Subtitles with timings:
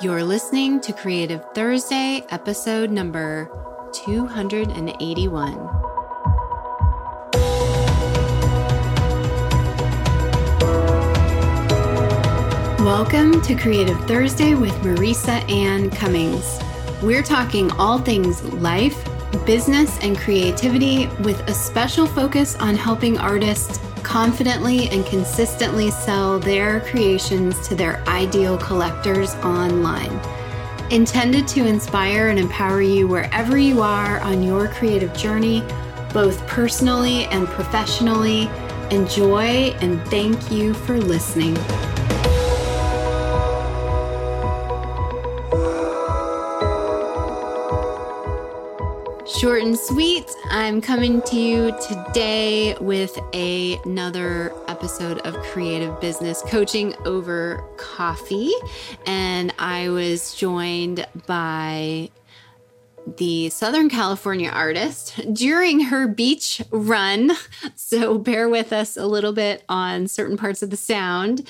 [0.00, 3.50] You're listening to Creative Thursday, episode number
[3.92, 5.54] 281.
[12.84, 16.60] Welcome to Creative Thursday with Marisa Anne Cummings.
[17.02, 19.04] We're talking all things life,
[19.44, 26.80] business, and creativity with a special focus on helping artists confidently and consistently sell their
[26.80, 30.18] creations to their ideal collectors online.
[30.90, 35.62] Intended to inspire and empower you wherever you are on your creative journey,
[36.14, 38.48] both personally and professionally.
[38.90, 41.54] Enjoy and thank you for listening.
[49.38, 56.42] Short and sweet, I'm coming to you today with a, another episode of Creative Business
[56.42, 58.50] Coaching over Coffee.
[59.06, 62.10] And I was joined by
[63.16, 67.30] the Southern California artist during her beach run.
[67.76, 71.48] So bear with us a little bit on certain parts of the sound.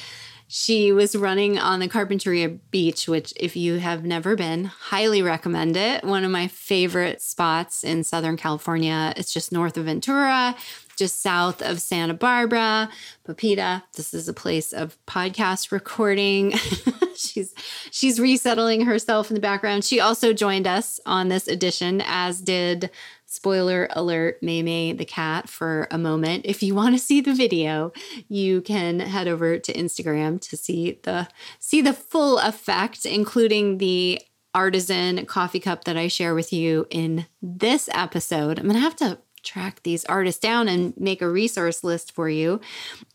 [0.50, 5.76] She was running on the Carpinteria Beach, which, if you have never been, highly recommend
[5.76, 6.02] it.
[6.04, 9.12] One of my favorite spots in Southern California.
[9.18, 10.56] It's just north of Ventura,
[10.96, 12.88] just south of Santa Barbara.
[13.24, 16.54] Pepita, this is a place of podcast recording.
[17.14, 17.52] she's
[17.90, 19.84] she's resettling herself in the background.
[19.84, 22.90] She also joined us on this edition, as did
[23.28, 26.46] spoiler alert, Maymay the cat for a moment.
[26.46, 27.92] If you want to see the video,
[28.28, 34.20] you can head over to Instagram to see the see the full effect, including the
[34.54, 38.58] artisan coffee cup that I share with you in this episode.
[38.58, 42.60] I'm gonna have to track these artists down and make a resource list for you.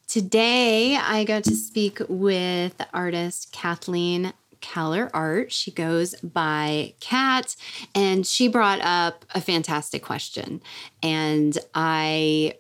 [0.07, 5.51] Today, I got to speak with artist Kathleen Keller Art.
[5.51, 7.55] She goes by Kat,
[7.93, 10.61] and she brought up a fantastic question.
[11.03, 12.55] And I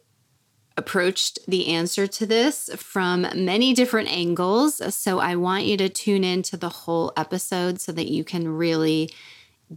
[0.75, 4.81] approached the answer to this from many different angles.
[4.93, 9.09] So I want you to tune into the whole episode so that you can really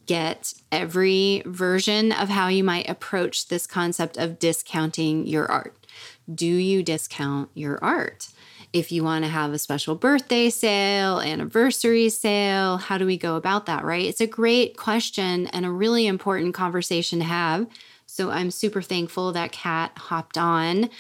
[0.07, 5.87] get every version of how you might approach this concept of discounting your art.
[6.33, 8.29] Do you discount your art?
[8.73, 13.37] if you want to have a special birthday sale, anniversary sale, how do we go
[13.37, 14.05] about that, right?
[14.05, 17.67] It's a great question and a really important conversation to have.
[18.05, 20.91] So I'm super thankful that Kat hopped on.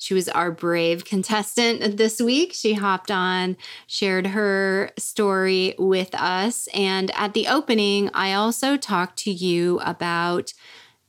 [0.00, 2.54] She was our brave contestant this week.
[2.54, 6.68] She hopped on, shared her story with us.
[6.72, 10.54] And at the opening, I also talked to you about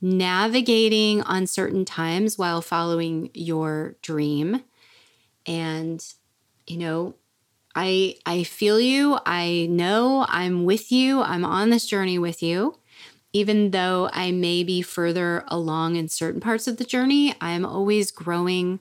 [0.02, 4.62] navigating uncertain times while following your dream
[5.46, 6.04] and
[6.68, 7.14] you know
[7.76, 12.76] i i feel you i know i'm with you i'm on this journey with you
[13.34, 18.12] even though i may be further along in certain parts of the journey i'm always
[18.12, 18.80] growing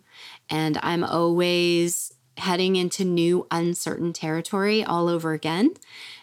[0.49, 5.75] and i'm always heading into new uncertain territory all over again.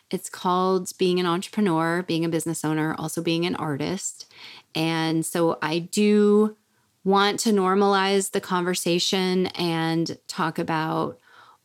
[0.09, 4.25] It's called being an entrepreneur being a business owner also being an artist.
[4.75, 6.57] And so i do
[7.03, 11.17] want to normalize the conversation and talk about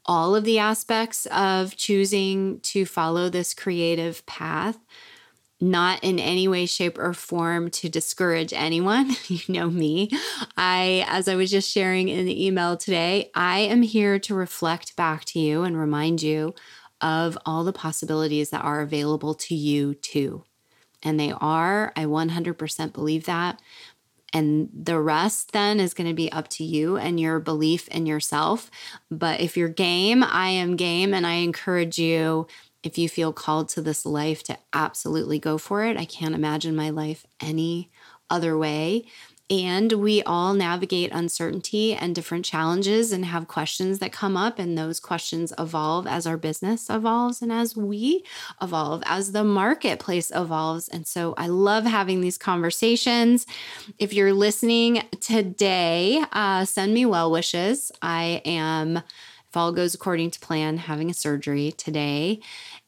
[0.05, 4.79] all of the aspects of choosing to follow this creative path,
[5.63, 9.15] not in any way, shape, or form to discourage anyone.
[9.29, 10.11] you know me.
[10.57, 14.97] I, as I was just sharing in the email today, I am here to reflect
[14.97, 16.55] back to you and remind you
[17.01, 20.43] of all the possibilities that are available to you too.
[21.05, 23.61] And they are, I 100% believe that.
[24.33, 28.07] And the rest then is going to be up to you and your belief in
[28.07, 28.69] yourself.
[29.11, 31.15] But if you're game, I am game.
[31.15, 32.49] And I encourage you,
[32.83, 35.97] if you feel called to this life, to absolutely go for it.
[35.97, 37.91] I can't imagine my life any
[38.29, 39.05] other way.
[39.51, 44.59] And we all navigate uncertainty and different challenges and have questions that come up.
[44.59, 48.25] And those questions evolve as our business evolves and as we
[48.63, 50.89] evolve, as the marketplace evolves.
[50.89, 53.47] And so I love having these conversations.
[53.99, 57.93] If you're listening today, uh, send me well wishes.
[58.01, 62.41] I am, if all goes according to plan, having a surgery today.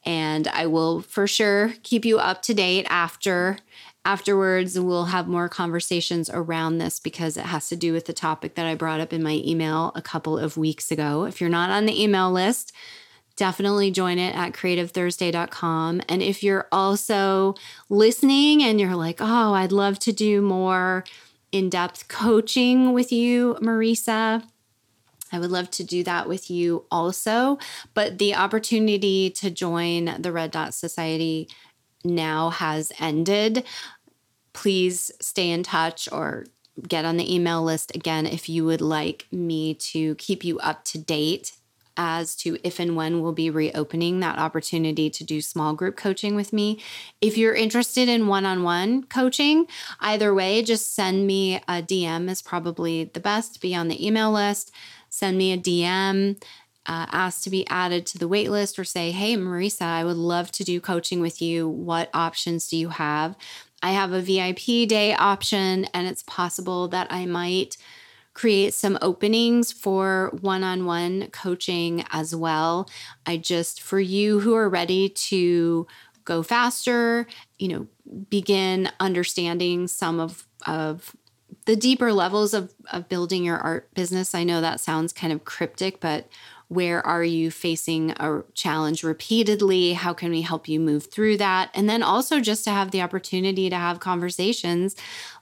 [0.04, 3.58] And I will for sure keep you up to date after
[4.04, 8.54] afterwards we'll have more conversations around this because it has to do with the topic
[8.54, 11.24] that I brought up in my email a couple of weeks ago.
[11.24, 12.72] If you're not on the email list,
[13.36, 16.02] definitely join it at creativethursday.com.
[16.08, 17.54] And if you're also
[17.88, 21.04] listening and you're like, oh, I'd love to do more
[21.50, 24.44] in depth coaching with you, Marisa,
[25.32, 27.58] I would love to do that with you also.
[27.94, 31.48] But the opportunity to join the Red Dot Society
[32.04, 33.64] now has ended.
[34.52, 36.46] Please stay in touch or
[36.88, 40.84] get on the email list again if you would like me to keep you up
[40.84, 41.52] to date
[41.96, 46.34] as to if and when we'll be reopening that opportunity to do small group coaching
[46.34, 46.82] with me.
[47.20, 49.66] If you're interested in one on one coaching,
[50.00, 53.60] either way, just send me a DM, is probably the best.
[53.60, 54.72] Be on the email list,
[55.14, 56.42] send me a DM.
[56.86, 60.50] Uh, ask to be added to the waitlist, or say, Hey, Marisa, I would love
[60.52, 61.66] to do coaching with you.
[61.68, 63.36] What options do you have?
[63.82, 67.76] I have a VIP day option, and it's possible that I might
[68.34, 72.90] create some openings for one on one coaching as well.
[73.24, 75.86] I just, for you who are ready to
[76.24, 77.26] go faster,
[77.58, 77.86] you know,
[78.28, 81.14] begin understanding some of, of
[81.66, 84.34] the deeper levels of, of building your art business.
[84.34, 86.28] I know that sounds kind of cryptic, but
[86.68, 89.92] where are you facing a challenge repeatedly?
[89.92, 91.70] How can we help you move through that?
[91.74, 94.96] And then also just to have the opportunity to have conversations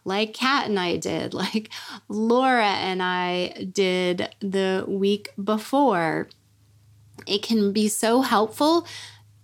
[0.04, 1.70] like Kat and I did, like
[2.08, 6.28] Laura and I did the week before.
[7.26, 8.86] It can be so helpful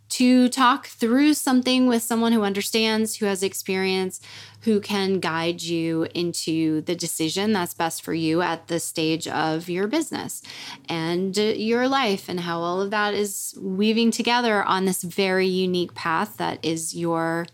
[0.08, 4.20] to talk through something with someone who understands, who has experience,
[4.62, 9.68] who can guide you into the decision that's best for you at the stage of
[9.68, 10.42] your business
[10.88, 15.94] and your life, and how all of that is weaving together on this very unique
[15.94, 17.46] path that is your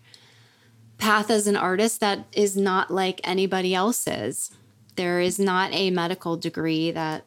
[0.96, 4.50] path as an artist that is not like anybody else's.
[4.96, 7.26] There is not a medical degree that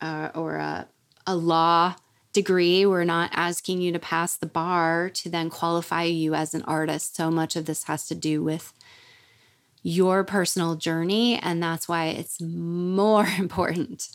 [0.00, 0.88] uh, or a,
[1.26, 1.94] a law
[2.36, 2.84] degree.
[2.84, 7.16] We're not asking you to pass the bar to then qualify you as an artist.
[7.16, 8.74] So much of this has to do with
[9.82, 11.38] your personal journey.
[11.38, 14.10] And that's why it's more important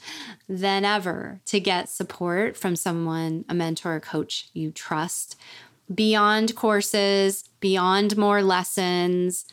[0.47, 5.35] than ever to get support from someone, a mentor, a coach you trust
[5.93, 9.45] beyond courses, beyond more lessons,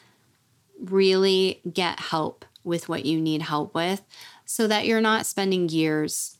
[0.78, 4.02] really get help with what you need help with
[4.44, 6.37] so that you're not spending years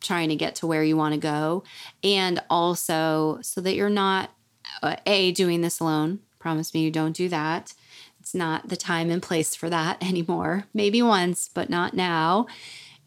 [0.00, 1.62] trying to get to where you want to go.
[2.02, 4.30] And also so that you're not,
[4.82, 6.20] uh, A, doing this alone.
[6.38, 7.74] Promise me you don't do that.
[8.20, 10.64] It's not the time and place for that anymore.
[10.72, 12.46] Maybe once, but not now.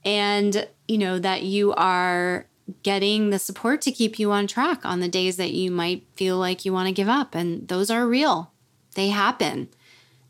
[0.06, 2.46] And, you know, that you are
[2.82, 6.38] getting the support to keep you on track on the days that you might feel
[6.38, 7.36] like you want to give up.
[7.36, 8.52] And those are real,
[8.96, 9.70] they happen.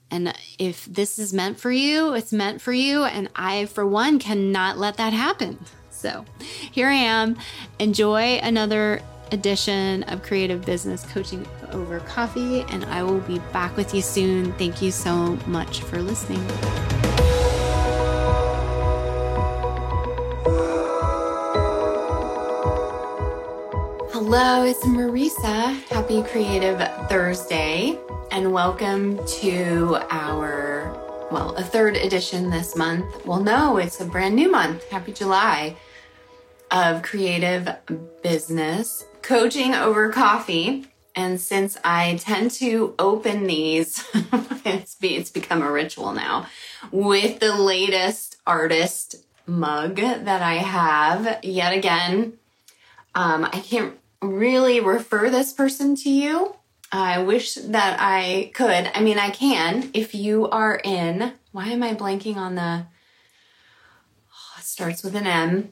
[0.09, 3.03] And if this is meant for you, it's meant for you.
[3.03, 5.57] And I, for one, cannot let that happen.
[6.03, 6.25] So
[6.73, 7.37] here I am.
[7.79, 8.99] Enjoy another
[9.31, 14.51] edition of Creative Business Coaching Over Coffee, and I will be back with you soon.
[14.55, 16.45] Thank you so much for listening.
[24.11, 25.81] Hello, it's Marisa.
[25.87, 27.97] Happy Creative Thursday,
[28.29, 30.91] and welcome to our,
[31.31, 33.25] well, a third edition this month.
[33.25, 34.83] Well, no, it's a brand new month.
[34.89, 35.77] Happy July
[36.73, 37.77] of Creative
[38.23, 40.87] Business Coaching Over Coffee.
[41.15, 44.03] And since I tend to open these,
[44.65, 46.47] it's, be, it's become a ritual now
[46.91, 52.33] with the latest artist mug that I have yet again.
[53.13, 56.55] Um, I can't really refer this person to you.
[56.91, 58.89] I wish that I could.
[58.95, 61.33] I mean, I can if you are in.
[61.51, 62.87] Why am I blanking on the?
[64.31, 65.71] Oh, it starts with an M.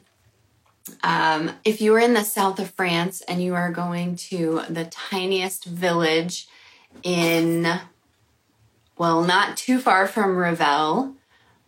[1.02, 4.84] Um, if you are in the south of France and you are going to the
[4.84, 6.48] tiniest village
[7.02, 7.66] in,
[8.98, 11.14] well, not too far from Revel,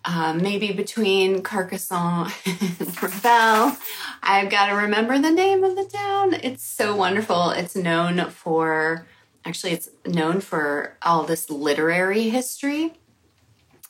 [0.05, 3.77] uh, maybe between Carcassonne and Revel.
[4.23, 6.35] I've got to remember the name of the town.
[6.35, 7.51] It's so wonderful.
[7.51, 9.07] It's known for,
[9.45, 12.95] actually, it's known for all this literary history.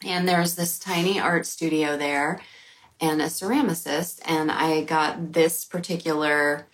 [0.04, 2.40] And there's this tiny art studio there
[3.00, 4.20] and a ceramicist.
[4.24, 6.66] And I got this particular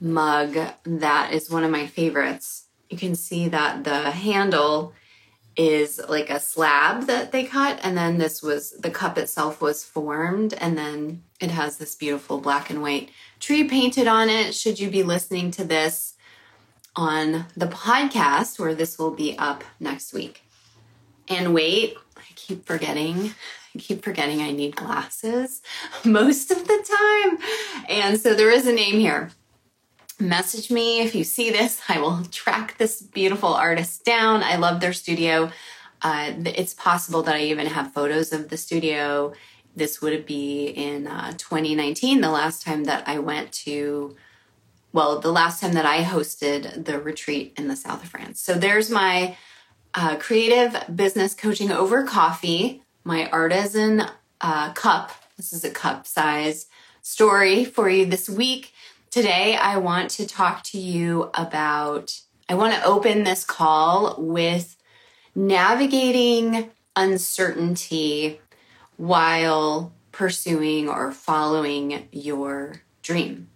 [0.00, 2.66] mug that is one of my favorites.
[2.90, 4.92] You can see that the handle
[5.56, 9.84] is like a slab that they cut and then this was the cup itself was
[9.84, 14.80] formed and then it has this beautiful black and white tree painted on it should
[14.80, 16.14] you be listening to this
[16.96, 20.42] on the podcast where this will be up next week
[21.28, 23.32] and wait i keep forgetting
[23.74, 25.62] i keep forgetting i need glasses
[26.04, 27.38] most of the time
[27.88, 29.30] and so there is a name here
[30.20, 31.82] message me if you see this.
[31.88, 34.44] I will track this beautiful artist down.
[34.44, 35.50] I love their studio.
[36.02, 39.34] Uh, it's possible that I even have photos of the studio
[39.76, 44.14] this would be in uh, 2019, the last time that I went to,
[44.92, 48.40] well, the last time that I hosted the retreat in the south of France.
[48.40, 49.36] So there's my
[49.94, 54.02] uh, creative business coaching over coffee, my artisan
[54.40, 55.12] uh, cup.
[55.36, 56.66] This is a cup size
[57.02, 58.72] story for you this week.
[59.10, 64.76] Today, I want to talk to you about, I want to open this call with
[65.34, 68.40] navigating uncertainty
[68.96, 73.50] while pursuing or following your dream.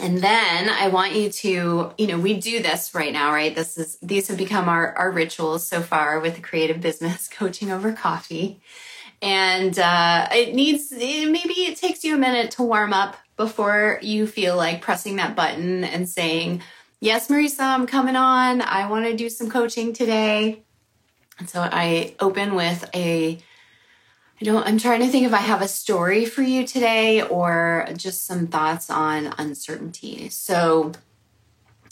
[0.00, 3.54] And then I want you to, you know, we do this right now, right?
[3.54, 7.70] This is, these have become our, our rituals so far with the creative business coaching
[7.70, 8.60] over coffee.
[9.20, 14.26] And uh, it needs, maybe it takes you a minute to warm up before you
[14.26, 16.62] feel like pressing that button and saying,
[17.00, 18.60] Yes, Marisa, I'm coming on.
[18.60, 20.64] I want to do some coaching today.
[21.38, 23.38] And so I open with a
[24.40, 27.88] I don't I'm trying to think if I have a story for you today or
[27.96, 30.28] just some thoughts on uncertainty.
[30.28, 30.92] So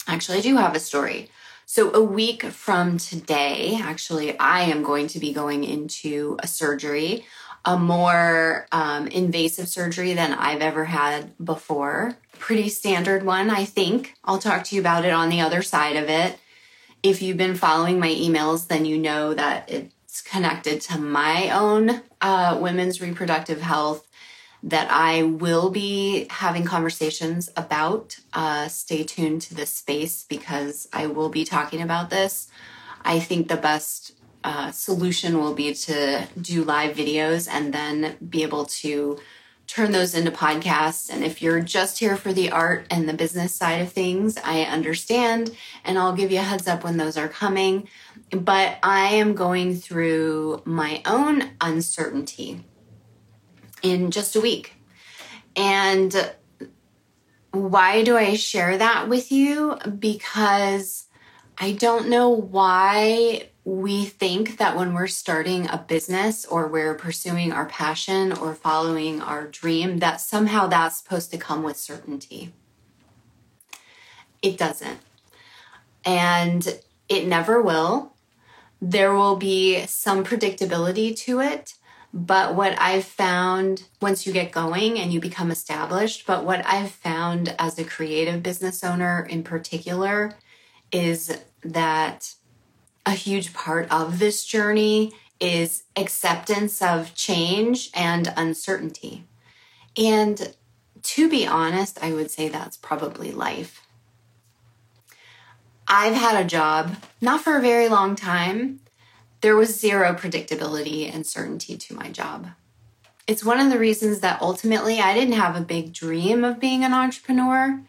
[0.07, 1.29] actually I do have a story.
[1.65, 7.25] So a week from today, actually I am going to be going into a surgery,
[7.65, 12.15] a more um, invasive surgery than I've ever had before.
[12.39, 14.13] Pretty standard one, I think.
[14.23, 16.39] I'll talk to you about it on the other side of it.
[17.03, 22.01] If you've been following my emails, then you know that it connected to my own
[22.21, 24.07] uh, women's reproductive health
[24.63, 28.19] that I will be having conversations about.
[28.33, 32.49] Uh, stay tuned to this space because I will be talking about this.
[33.03, 38.43] I think the best uh, solution will be to do live videos and then be
[38.43, 39.19] able to
[39.67, 41.09] turn those into podcasts.
[41.09, 44.61] And if you're just here for the art and the business side of things, I
[44.61, 45.55] understand.
[45.83, 47.89] And I'll give you a heads up when those are coming.
[48.31, 52.65] But I am going through my own uncertainty
[53.81, 54.73] in just a week.
[55.55, 56.33] And
[57.51, 59.77] why do I share that with you?
[59.97, 61.05] Because
[61.57, 67.51] I don't know why we think that when we're starting a business or we're pursuing
[67.51, 72.53] our passion or following our dream, that somehow that's supposed to come with certainty.
[74.41, 74.99] It doesn't.
[76.05, 76.79] And
[77.09, 78.13] it never will.
[78.81, 81.75] There will be some predictability to it.
[82.13, 86.91] But what I've found once you get going and you become established, but what I've
[86.91, 90.33] found as a creative business owner in particular
[90.91, 92.33] is that
[93.05, 99.25] a huge part of this journey is acceptance of change and uncertainty.
[99.95, 100.55] And
[101.03, 103.81] to be honest, I would say that's probably life.
[105.87, 108.81] I've had a job, not for a very long time.
[109.41, 112.47] There was zero predictability and certainty to my job.
[113.25, 116.83] It's one of the reasons that ultimately I didn't have a big dream of being
[116.83, 117.81] an entrepreneur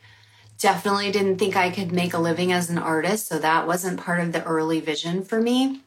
[0.59, 4.21] definitely didn't think I could make a living as an artist, so that wasn't part
[4.21, 5.83] of the early vision for me.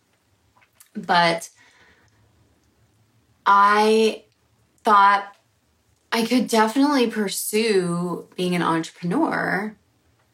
[0.96, 1.50] But
[3.46, 4.24] I
[4.84, 5.36] thought
[6.12, 9.76] I could definitely pursue being an entrepreneur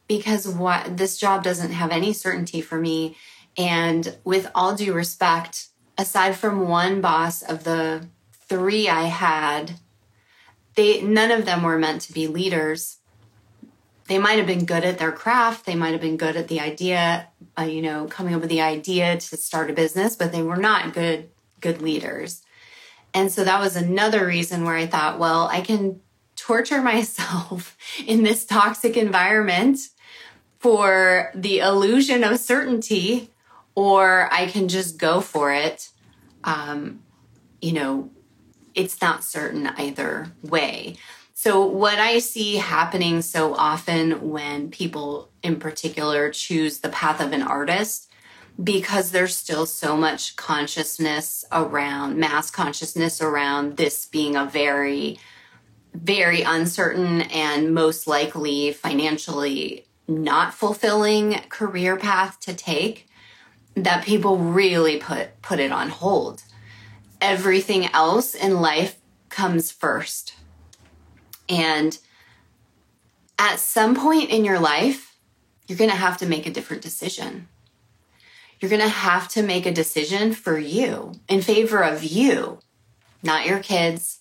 [0.08, 3.18] because what this job doesn't have any certainty for me.
[3.58, 8.08] And with all due respect aside from one boss of the
[8.48, 9.80] 3 I had
[10.76, 12.98] they none of them were meant to be leaders.
[14.08, 15.66] They might have been good at their craft.
[15.66, 18.62] They might have been good at the idea uh, you know coming up with the
[18.62, 22.44] idea to start a business but they were not good good leaders.
[23.14, 26.00] And so that was another reason where i thought well i can
[26.36, 29.80] torture myself in this toxic environment
[30.60, 33.32] for the illusion of certainty
[33.76, 35.90] or i can just go for it.
[36.44, 37.04] Um,
[37.62, 38.10] you know
[38.78, 40.96] it's not certain either way.
[41.34, 47.34] So, what I see happening so often when people in particular choose the path of
[47.34, 48.12] an artist,
[48.64, 55.20] because there's still so much consciousness around mass consciousness around this being a very,
[55.94, 63.08] very uncertain and most likely financially not fulfilling career path to take,
[63.76, 66.44] that people really put put it on hold.
[67.22, 68.98] Everything else in life
[69.30, 70.34] comes first
[71.50, 71.98] and
[73.40, 75.16] at some point in your life,
[75.68, 77.48] you're going to have to make a different decision.
[78.60, 82.60] You're going to have to make a decision for you in favor of you,
[83.22, 84.20] not your kids,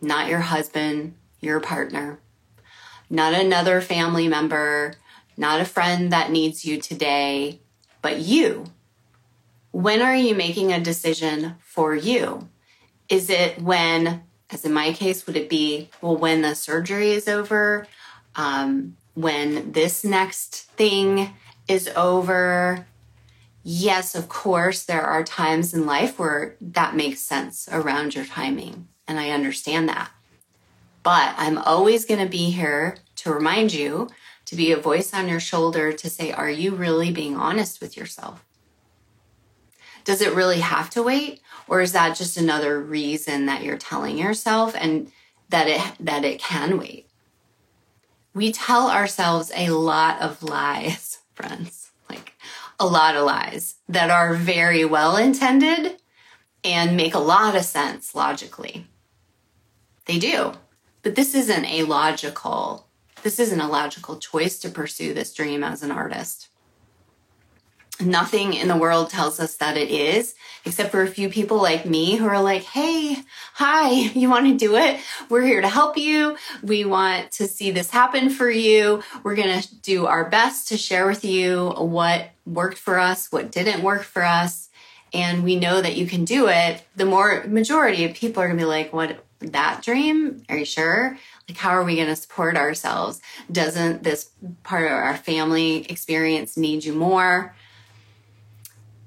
[0.00, 2.20] not your husband, your partner,
[3.10, 4.94] not another family member,
[5.36, 7.60] not a friend that needs you today,
[8.00, 8.66] but you.
[9.72, 12.48] When are you making a decision for you?
[13.08, 17.28] Is it when, as in my case, would it be, well, when the surgery is
[17.28, 17.86] over?
[18.36, 21.30] Um, when this next thing
[21.66, 22.86] is over?
[23.62, 28.88] Yes, of course, there are times in life where that makes sense around your timing.
[29.06, 30.10] And I understand that.
[31.02, 34.08] But I'm always going to be here to remind you
[34.46, 37.96] to be a voice on your shoulder to say, are you really being honest with
[37.96, 38.44] yourself?
[40.04, 41.40] Does it really have to wait?
[41.68, 45.12] Or is that just another reason that you're telling yourself and
[45.50, 47.08] that it, that it can wait?
[48.34, 52.32] We tell ourselves a lot of lies, friends, like
[52.78, 56.00] a lot of lies that are very well intended
[56.64, 58.86] and make a lot of sense logically.
[60.06, 60.54] They do.
[61.02, 62.86] But this isn't a logical,
[63.22, 66.48] this isn't a logical choice to pursue this dream as an artist.
[68.00, 71.84] Nothing in the world tells us that it is, except for a few people like
[71.84, 73.16] me who are like, Hey,
[73.54, 75.00] hi, you want to do it?
[75.28, 76.36] We're here to help you.
[76.62, 79.02] We want to see this happen for you.
[79.22, 83.52] We're going to do our best to share with you what worked for us, what
[83.52, 84.70] didn't work for us.
[85.12, 86.82] And we know that you can do it.
[86.96, 90.42] The more majority of people are going to be like, what, that dream?
[90.48, 91.18] Are you sure?
[91.48, 93.20] Like, how are we going to support ourselves?
[93.50, 94.30] Doesn't this
[94.62, 97.54] part of our family experience need you more?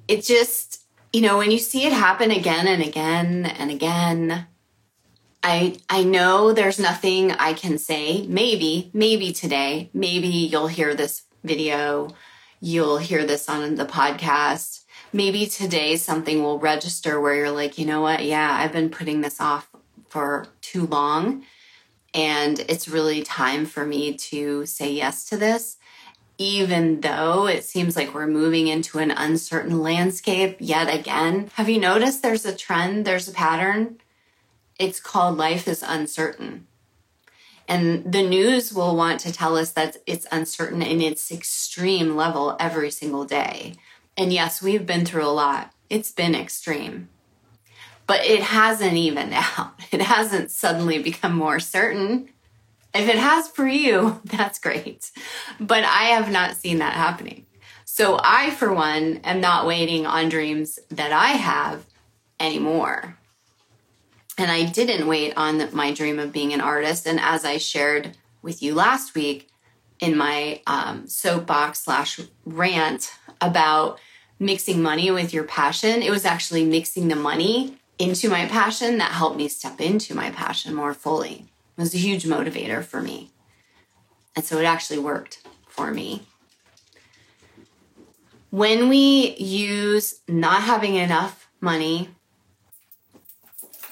[0.08, 4.48] It just, you know, when you see it happen again and again and again,
[5.44, 8.26] I I know there's nothing I can say.
[8.28, 12.10] Maybe, maybe today, maybe you'll hear this video,
[12.62, 14.86] you'll hear this on the podcast.
[15.12, 18.24] Maybe today something will register where you're like, you know what?
[18.24, 19.70] Yeah, I've been putting this off
[20.14, 21.44] for too long.
[22.14, 25.78] And it's really time for me to say yes to this,
[26.38, 31.50] even though it seems like we're moving into an uncertain landscape yet again.
[31.56, 33.98] Have you noticed there's a trend, there's a pattern?
[34.78, 36.68] It's called life is uncertain.
[37.68, 42.56] And the news will want to tell us that it's uncertain in its extreme level
[42.60, 43.74] every single day.
[44.16, 45.74] And yes, we've been through a lot.
[45.90, 47.10] It's been extreme
[48.08, 49.74] but it hasn't evened out.
[49.92, 52.30] It hasn't suddenly become more certain.
[52.96, 55.12] If it has for you, that's great.
[55.60, 57.46] But I have not seen that happening.
[57.86, 61.86] So I, for one, am not waiting on dreams that I have
[62.40, 63.18] anymore.
[64.36, 67.06] And I didn't wait on my dream of being an artist.
[67.06, 69.48] And as I shared with you last week
[70.00, 74.00] in my um, soapbox slash rant about
[74.40, 79.12] mixing money with your passion, it was actually mixing the money into my passion that
[79.12, 81.46] helped me step into my passion more fully.
[81.78, 83.32] It was a huge motivator for me.
[84.36, 86.24] And so it actually worked for me.
[88.50, 92.10] When we use not having enough money,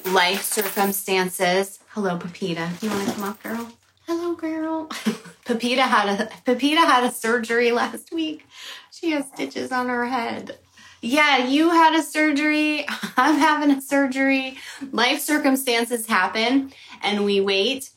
[0.05, 3.71] life circumstances, hello Pepita, you want to come up, girl?
[4.07, 4.87] Hello, girl.
[5.45, 8.45] Pepita had a Pepita had a surgery last week.
[8.91, 10.57] She has stitches on her head
[11.01, 12.85] yeah, you had a surgery,
[13.17, 14.57] I'm having a surgery.
[14.91, 17.89] Life circumstances happen and we wait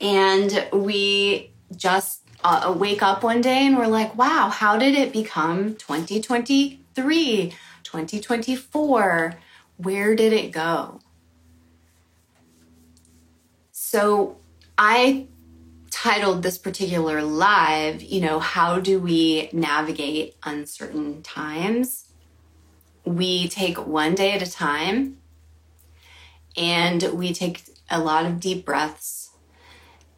[0.00, 5.12] and we just uh, wake up one day and we're like, wow, how did it
[5.12, 9.34] become 2023, 2024?
[9.76, 11.00] Where did it go?
[13.72, 14.38] So
[14.78, 15.26] I
[16.02, 22.08] titled this particular live, you know, how do we navigate uncertain times?
[23.04, 25.18] We take one day at a time
[26.56, 29.32] and we take a lot of deep breaths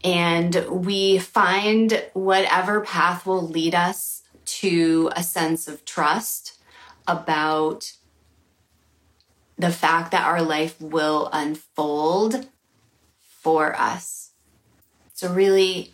[0.05, 6.61] and we find whatever path will lead us to a sense of trust
[7.09, 7.93] about
[9.59, 12.47] the fact that our life will unfold
[13.19, 14.22] for us
[15.23, 15.93] it's a really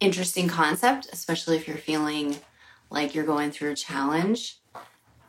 [0.00, 2.36] interesting concept, especially if you're feeling
[2.90, 4.58] like you're going through a challenge,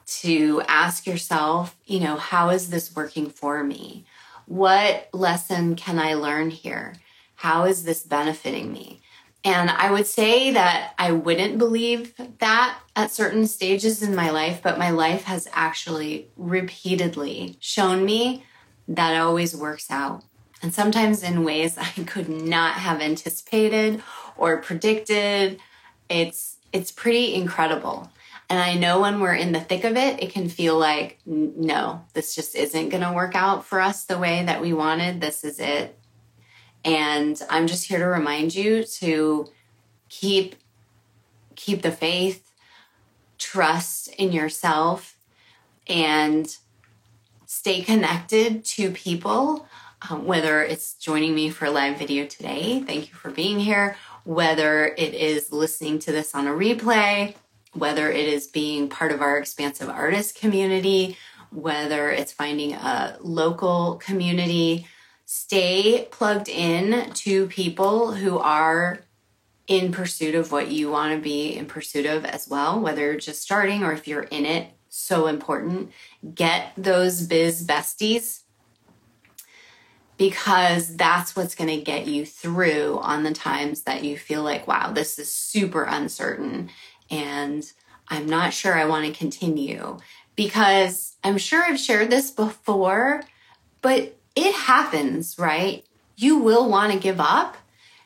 [0.08, 4.03] to ask yourself, you know, how is this working for me?
[4.47, 6.95] What lesson can I learn here?
[7.36, 8.99] How is this benefiting me?
[9.43, 14.62] And I would say that I wouldn't believe that at certain stages in my life,
[14.63, 18.43] but my life has actually repeatedly shown me
[18.88, 20.23] that always works out
[20.62, 24.02] and sometimes in ways I could not have anticipated
[24.38, 25.60] or predicted.
[26.10, 28.12] It's it's pretty incredible.
[28.50, 32.06] And I know when we're in the thick of it, it can feel like no,
[32.13, 35.20] this just isn't going to work out for us the way that we wanted.
[35.20, 35.98] This is it.
[36.84, 39.48] And I'm just here to remind you to
[40.10, 40.56] keep
[41.56, 42.52] keep the faith,
[43.38, 45.18] trust in yourself
[45.88, 46.58] and
[47.46, 49.68] stay connected to people,
[50.10, 52.84] um, whether it's joining me for a live video today.
[52.86, 53.98] Thank you for being here.
[54.24, 57.36] Whether it is listening to this on a replay,
[57.74, 61.18] whether it is being part of our expansive artist community,
[61.52, 64.88] whether it's finding a local community,
[65.26, 69.00] stay plugged in to people who are
[69.68, 73.18] in pursuit of what you want to be in pursuit of as well, whether you're
[73.18, 74.72] just starting or if you're in it.
[74.89, 75.91] So important.
[76.34, 78.44] Get those biz besties
[80.17, 84.67] because that's what's going to get you through on the times that you feel like,
[84.67, 86.69] wow, this is super uncertain
[87.10, 87.71] and
[88.08, 89.97] I'm not sure I want to continue.
[90.36, 93.23] Because I'm sure I've shared this before,
[93.82, 95.86] but it happens, right?
[96.17, 97.58] You will want to give up.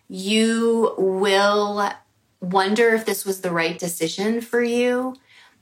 [0.08, 1.92] You will
[2.40, 5.16] wonder if this was the right decision for you.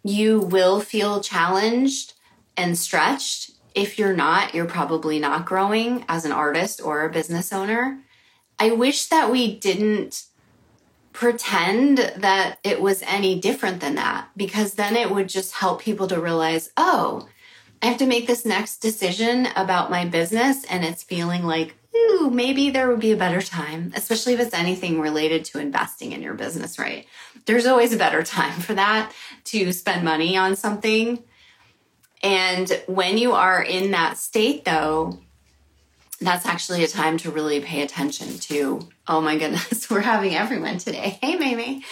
[0.03, 2.13] You will feel challenged
[2.55, 3.51] and stretched.
[3.77, 7.99] If you're not, you're probably not growing as an artist or a business owner.
[8.57, 10.25] I wish that we didn't
[11.13, 16.07] pretend that it was any different than that because then it would just help people
[16.07, 17.27] to realize, oh,
[17.79, 22.31] I have to make this next decision about my business and it's feeling like, ooh,
[22.31, 26.23] maybe there would be a better time, especially if it's anything related to investing in
[26.23, 27.05] your business, right?
[27.45, 29.11] There's always a better time for that
[29.45, 31.23] to spend money on something.
[32.23, 35.19] And when you are in that state, though,
[36.19, 38.87] that's actually a time to really pay attention to.
[39.07, 41.19] Oh my goodness, we're having everyone today.
[41.21, 41.83] Hey, Mamie.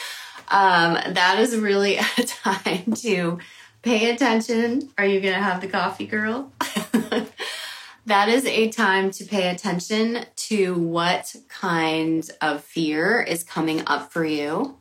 [0.48, 3.40] Um, that is really a time to
[3.82, 4.90] pay attention.
[4.98, 6.52] Are you going to have the coffee, girl?
[8.06, 14.12] that is a time to pay attention to what kind of fear is coming up
[14.12, 14.78] for you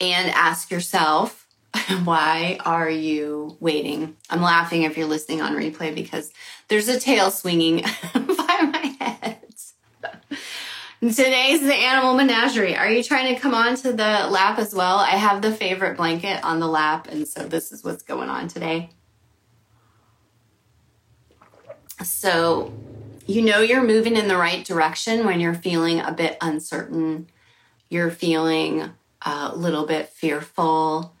[0.00, 1.45] and ask yourself,
[2.04, 4.16] why are you waiting?
[4.30, 6.32] I'm laughing if you're listening on replay because
[6.68, 7.82] there's a tail swinging
[8.14, 9.38] by my head.
[11.00, 12.74] Today's the animal menagerie.
[12.76, 14.96] Are you trying to come on to the lap as well?
[14.96, 18.48] I have the favorite blanket on the lap, and so this is what's going on
[18.48, 18.90] today.
[22.02, 22.72] So,
[23.26, 27.28] you know you're moving in the right direction when you're feeling a bit uncertain,
[27.90, 28.90] you're feeling
[29.22, 31.15] a little bit fearful,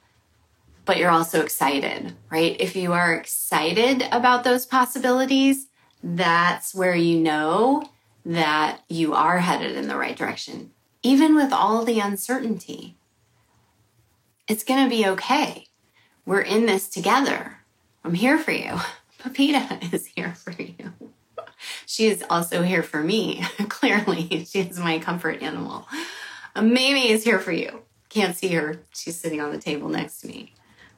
[0.86, 2.56] but you're also excited, right?
[2.58, 5.66] If you are excited about those possibilities,
[6.02, 7.90] that's where you know
[8.24, 10.70] that you are headed in the right direction,
[11.02, 12.96] even with all the uncertainty.
[14.48, 15.66] It's going to be okay.
[16.24, 17.58] We're in this together.
[18.04, 18.78] I'm here for you.
[19.18, 20.92] Pepita is here for you.
[21.86, 23.42] She is also here for me.
[23.68, 25.88] Clearly, she is my comfort animal.
[26.54, 27.82] Mamie is here for you.
[28.08, 28.82] Can't see her.
[28.94, 30.52] She's sitting on the table next to me.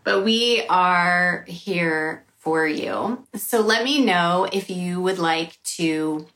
[0.08, 3.26] But we are here for you.
[3.34, 6.26] So let me know if you would like to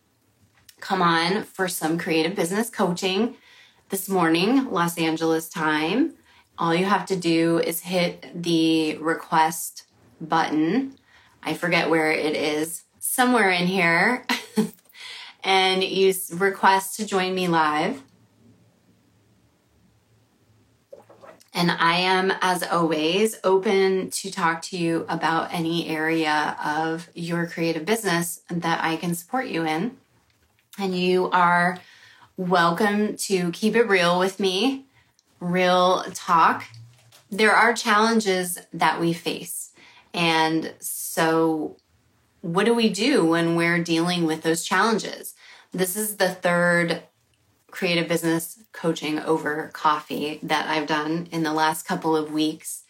[0.78, 3.34] come on for some creative business coaching
[3.88, 6.12] this morning, Los Angeles time.
[6.58, 9.84] All you have to do is hit the request
[10.20, 10.98] button.
[11.42, 14.26] I forget where it is, somewhere in here.
[15.42, 18.02] and you request to join me live.
[21.54, 27.46] And I am, as always, open to talk to you about any area of your
[27.46, 29.98] creative business that I can support you in.
[30.78, 31.78] And you are
[32.38, 34.86] welcome to keep it real with me,
[35.40, 36.64] real talk.
[37.30, 39.72] There are challenges that we face.
[40.14, 41.76] And so,
[42.40, 45.34] what do we do when we're dealing with those challenges?
[45.70, 47.02] This is the third
[47.72, 52.84] creative business coaching over coffee that I've done in the last couple of weeks.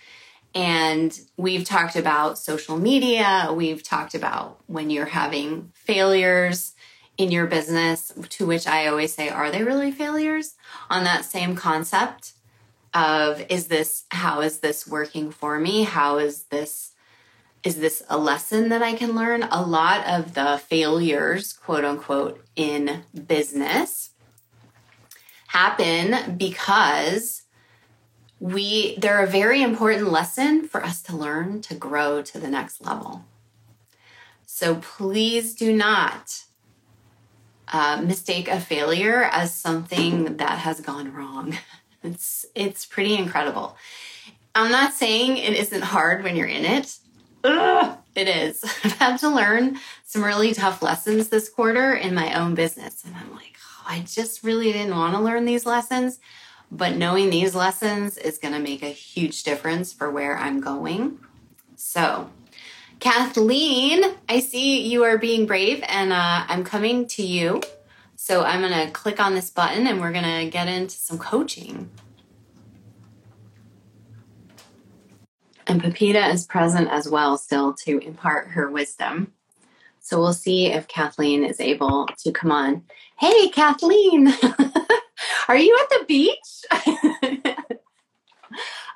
[0.54, 3.50] And we've talked about social media.
[3.54, 6.74] We've talked about when you're having failures
[7.16, 10.56] in your business, to which I always say, are they really failures?
[10.90, 12.32] On that same concept
[12.92, 15.84] of, is this, how is this working for me?
[15.84, 16.90] How is this
[17.62, 19.44] is this a lesson that I can learn?
[19.44, 24.10] A lot of the failures, quote unquote, in business
[25.52, 27.42] happen because
[28.40, 32.84] we they're a very important lesson for us to learn to grow to the next
[32.84, 33.24] level.
[34.46, 36.44] So please do not
[37.68, 41.56] uh, mistake a failure as something that has gone wrong.
[42.04, 43.76] It's it's pretty incredible.
[44.56, 46.96] I'm not saying it isn't hard when you're in it.
[47.44, 48.64] Ugh, it is.
[48.84, 53.14] I've had to learn some really tough lessons this quarter in my own business, and
[53.14, 53.51] I'm like,
[53.86, 56.18] I just really didn't want to learn these lessons,
[56.70, 61.18] but knowing these lessons is going to make a huge difference for where I'm going.
[61.76, 62.30] So,
[63.00, 67.60] Kathleen, I see you are being brave and uh, I'm coming to you.
[68.14, 71.18] So I'm going to click on this button and we're going to get into some
[71.18, 71.90] coaching.
[75.66, 79.32] And Pepita is present as well, still to impart her wisdom.
[79.98, 82.82] So we'll see if Kathleen is able to come on.
[83.22, 84.28] Hey, Kathleen,
[85.48, 86.64] are you at the beach?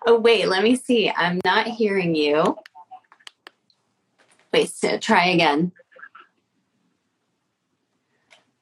[0.04, 1.08] oh, wait, let me see.
[1.08, 2.56] I'm not hearing you.
[4.52, 5.70] Wait, so try again.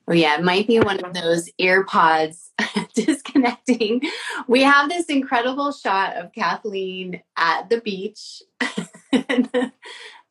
[0.07, 2.51] Oh, yeah, it might be one of those earpods
[2.95, 4.03] disconnecting.
[4.47, 8.43] We have this incredible shot of Kathleen at the beach.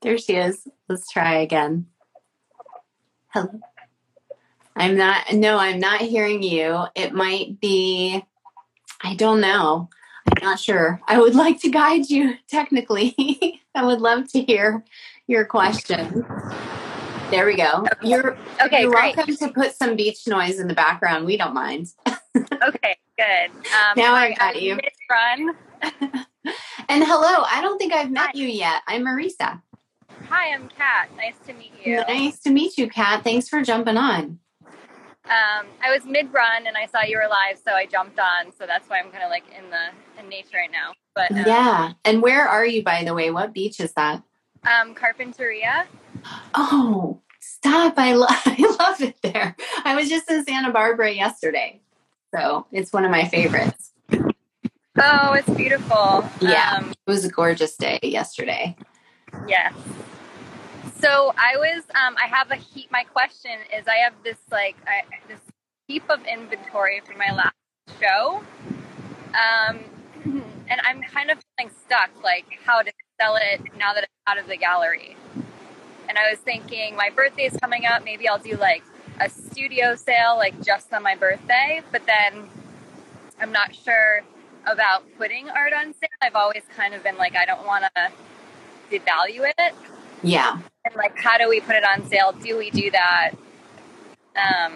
[0.03, 0.67] there she is.
[0.87, 1.87] Let's try again.
[3.29, 3.49] Hello.
[4.75, 6.85] I'm not, no, I'm not hearing you.
[6.95, 8.23] It might be,
[9.01, 9.89] I don't know.
[10.25, 11.01] I'm not sure.
[11.07, 13.61] I would like to guide you technically.
[13.75, 14.83] I would love to hear
[15.27, 16.25] your question.
[17.29, 17.87] There we go.
[18.03, 18.81] You're okay.
[18.81, 19.15] You're great.
[19.15, 21.25] welcome to put some beach noise in the background.
[21.25, 21.87] We don't mind.
[22.07, 23.49] okay, good.
[23.49, 24.77] Um, now I got you.
[25.09, 25.55] Run.
[26.89, 27.43] and hello.
[27.49, 28.39] I don't think I've met Hi.
[28.39, 28.83] you yet.
[28.87, 29.61] I'm Marisa.
[30.29, 31.09] Hi, I'm Kat.
[31.17, 32.03] Nice to meet you.
[32.07, 33.23] Nice to meet you, Kat.
[33.23, 34.39] Thanks for jumping on.
[35.25, 38.51] Um, I was mid run and I saw you were live, so I jumped on.
[38.57, 40.91] So that's why I'm kind of like in the in nature right now.
[41.15, 41.93] But um, yeah.
[42.03, 43.31] And where are you, by the way?
[43.31, 44.21] What beach is that?
[44.65, 45.85] Um, Carpinteria.
[46.53, 47.93] Oh, stop.
[47.97, 49.55] I, lo- I love it there.
[49.85, 51.81] I was just in Santa Barbara yesterday.
[52.35, 53.91] So it's one of my favorites.
[54.99, 56.27] Oh, it's beautiful.
[56.41, 56.77] Yeah.
[56.77, 58.75] Um, it was a gorgeous day yesterday.
[59.47, 59.73] Yes.
[60.99, 62.91] So I was, um, I have a heap.
[62.91, 65.39] My question is, I have this like I, this
[65.87, 67.55] heap of inventory from my last
[68.01, 68.43] show,
[69.33, 69.79] um,
[70.69, 74.37] and I'm kind of feeling stuck, like how to sell it now that it's out
[74.37, 75.15] of the gallery
[76.09, 78.03] and I was thinking my birthday is coming up.
[78.03, 78.83] Maybe I'll do like
[79.19, 81.81] a studio sale, like just on my birthday.
[81.91, 82.49] But then
[83.39, 84.21] I'm not sure
[84.65, 86.09] about putting art on sale.
[86.21, 88.11] I've always kind of been like, I don't want to
[88.91, 89.73] devalue it.
[90.21, 90.59] Yeah.
[90.85, 92.33] And like, how do we put it on sale?
[92.33, 93.31] Do we do that?
[94.35, 94.73] Um,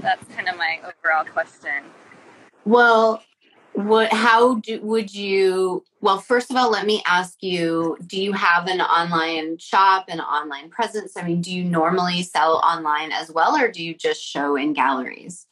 [0.00, 1.84] that's kind of my overall question.
[2.64, 3.22] Well,
[3.74, 8.32] what how do would you well first of all let me ask you do you
[8.34, 13.32] have an online shop an online presence i mean do you normally sell online as
[13.32, 15.46] well or do you just show in galleries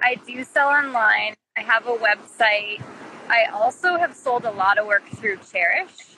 [0.00, 2.80] i do sell online i have a website
[3.28, 6.17] i also have sold a lot of work through Chairish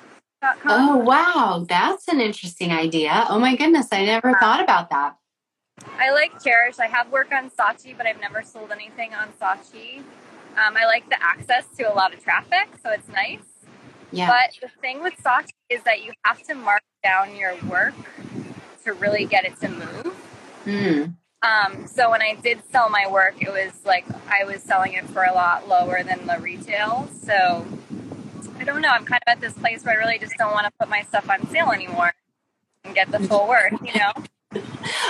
[0.67, 5.17] oh wow that's an interesting idea oh my goodness i never thought about that
[5.99, 10.03] i like Chairish i have work on saatchi but i've never sold anything on saatchi
[10.57, 13.39] um, I like the access to a lot of traffic, so it's nice.
[14.11, 14.27] Yeah.
[14.27, 17.95] But the thing with Saatchi is that you have to mark down your work
[18.85, 20.17] to really get it to move.
[20.65, 21.15] Mm.
[21.43, 25.07] Um, so when I did sell my work, it was like I was selling it
[25.07, 27.09] for a lot lower than the retail.
[27.23, 27.65] So
[28.59, 28.89] I don't know.
[28.89, 31.03] I'm kind of at this place where I really just don't want to put my
[31.03, 32.13] stuff on sale anymore
[32.85, 34.13] and get the full work, you know?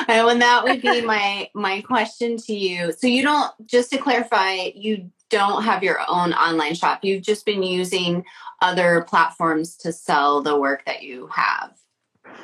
[0.09, 2.93] and that would be my my question to you.
[2.93, 7.01] So you don't just to clarify, you don't have your own online shop.
[7.03, 8.25] You've just been using
[8.61, 11.73] other platforms to sell the work that you have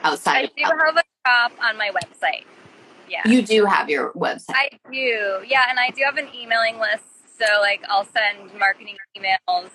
[0.02, 0.50] outside.
[0.56, 2.44] I do have a shop on my website.
[3.08, 3.28] Yeah.
[3.28, 4.50] You do have your website.
[4.50, 5.42] I do.
[5.46, 7.04] Yeah, and I do have an emailing list.
[7.38, 9.70] So like I'll send marketing emails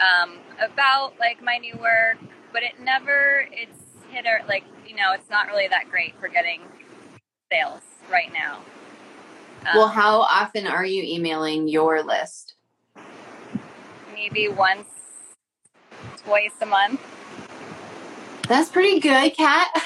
[0.00, 2.18] um, about like my new work,
[2.52, 3.78] but it never it's
[4.10, 6.60] hit or like you know it's not really that great for getting
[7.52, 8.60] sales right now.
[9.66, 12.54] Um, well, how often are you emailing your list?
[14.14, 14.88] Maybe once,
[16.24, 17.00] twice a month.
[18.48, 19.68] That's pretty good, Kat.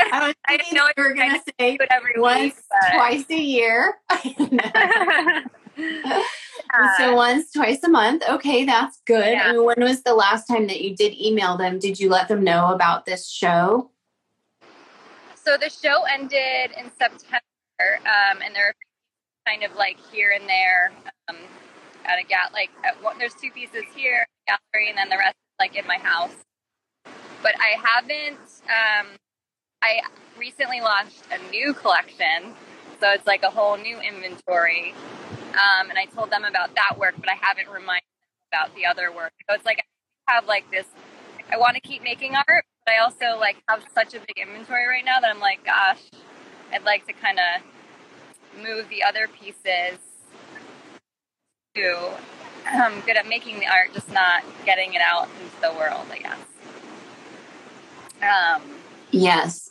[0.00, 1.78] I I didn't know you were going to say
[2.16, 2.54] once, week,
[2.94, 3.98] twice a year.
[6.98, 8.22] So once, twice a month.
[8.28, 9.32] Okay, that's good.
[9.32, 9.50] Yeah.
[9.50, 11.78] And when was the last time that you did email them?
[11.78, 13.90] Did you let them know about this show?
[15.34, 17.40] So the show ended in September
[17.80, 18.74] um, and they're
[19.46, 20.92] kind of like here and there
[21.28, 21.36] um,
[22.04, 25.74] at a gal like one, there's two pieces here gallery and then the rest like
[25.74, 26.34] in my house
[27.42, 29.06] but i haven't um,
[29.82, 30.00] i
[30.38, 32.54] recently launched a new collection
[33.00, 34.94] so it's like a whole new inventory
[35.52, 38.86] um, and i told them about that work but i haven't reminded them about the
[38.86, 39.78] other work so it's like
[40.28, 40.86] i have like this
[41.52, 44.86] i want to keep making art but i also like have such a big inventory
[44.86, 46.00] right now that i'm like gosh
[46.72, 49.98] I'd like to kind of move the other pieces
[51.74, 52.10] to
[52.66, 56.18] I'm good at making the art, just not getting it out into the world, I
[56.18, 56.38] guess.
[58.20, 58.62] Um,
[59.10, 59.70] yes.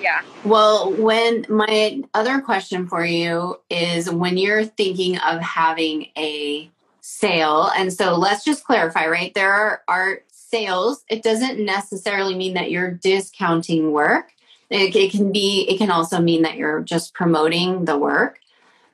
[0.00, 0.22] Yeah.
[0.44, 7.70] Well, when my other question for you is when you're thinking of having a sale,
[7.76, 9.32] and so let's just clarify, right?
[9.34, 11.04] There are, are sales.
[11.08, 14.32] It doesn't necessarily mean that you're discounting work.
[14.70, 18.40] It, it can be, it can also mean that you're just promoting the work.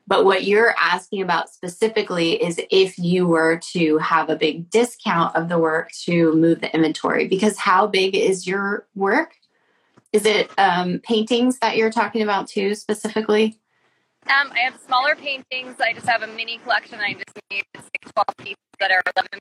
[0.06, 5.36] But what you're asking about specifically is if you were to have a big discount
[5.36, 9.36] of the work to move the inventory, because how big is your work?
[10.12, 13.58] Is it um, paintings that you're talking about too, specifically?
[14.26, 15.80] Um, I have smaller paintings.
[15.80, 16.98] I just have a mini collection.
[17.00, 19.40] I just made six, 12 pieces that are 11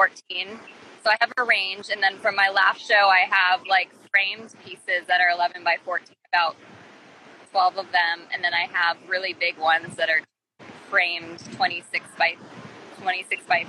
[0.00, 0.58] 14.
[1.04, 1.90] So I have a range.
[1.90, 5.76] And then from my last show, I have like framed pieces that are 11 by
[5.84, 6.56] 14, about
[7.50, 8.26] 12 of them.
[8.32, 10.20] And then I have really big ones that are
[10.88, 12.36] framed 26 by
[13.02, 13.66] 26 by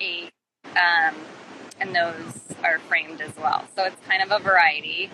[0.00, 0.30] 8.
[0.76, 1.14] Um,
[1.80, 3.64] and those are framed as well.
[3.76, 5.10] So it's kind of a variety.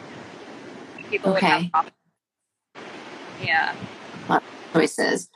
[1.10, 1.56] People okay.
[1.56, 1.92] would have
[3.42, 3.74] yeah.
[4.72, 5.28] Choices.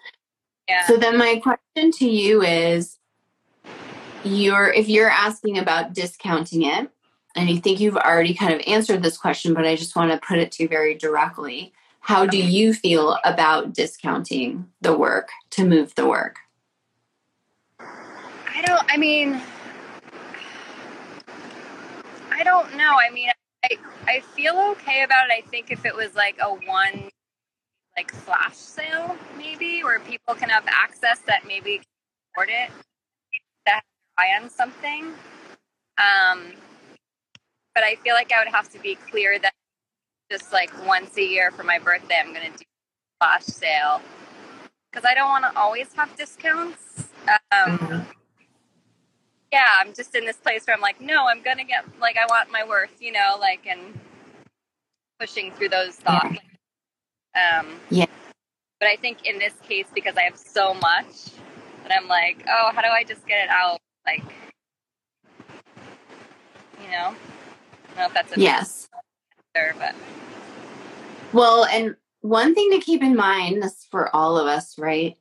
[0.68, 0.86] Yeah.
[0.86, 2.98] So then my question to you is
[4.24, 6.90] you're if you're asking about discounting it,
[7.36, 10.18] and you think you've already kind of answered this question, but I just want to
[10.26, 11.72] put it to you very directly.
[12.00, 16.38] How do you feel about discounting the work to move the work?
[17.78, 19.40] I don't, I mean,
[22.40, 22.96] I don't know.
[22.98, 23.28] I mean,
[23.64, 23.76] I,
[24.06, 25.44] I feel okay about it.
[25.44, 27.10] I think if it was like a one,
[27.98, 31.84] like flash sale, maybe, where people can have access that maybe can
[32.32, 32.70] afford it,
[33.66, 33.82] that
[34.16, 35.12] buy on something.
[35.98, 36.52] Um,
[37.74, 39.52] but I feel like I would have to be clear that
[40.32, 42.64] just like once a year for my birthday, I'm going to do
[43.20, 44.00] flash sale
[44.90, 47.04] because I don't want to always have discounts.
[47.28, 48.19] Um, mm-hmm.
[49.52, 52.26] Yeah, I'm just in this place where I'm like, no, I'm to get like I
[52.26, 53.98] want my worth, you know, like and
[55.18, 56.38] pushing through those thoughts.
[57.34, 57.60] Yeah.
[57.60, 58.06] Um, yeah.
[58.78, 61.32] But I think in this case, because I have so much,
[61.82, 63.78] that I'm like, oh, how do I just get it out?
[64.06, 64.22] Like,
[66.82, 67.14] you know
[68.00, 68.88] know if that's a yes.
[69.54, 69.94] Answer, but
[71.32, 75.16] well, and one thing to keep in mind this for all of us, right?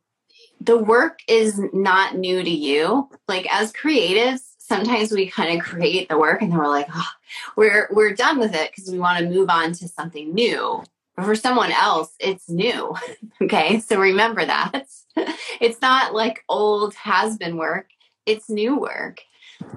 [0.61, 3.09] The work is not new to you.
[3.27, 7.09] Like as creatives, sometimes we kind of create the work and then we're like, oh,
[7.55, 10.83] we're we're done with it because we want to move on to something new.
[11.15, 12.95] But for someone else, it's new.
[13.41, 14.85] okay, so remember that
[15.59, 17.87] it's not like old has been work;
[18.25, 19.21] it's new work,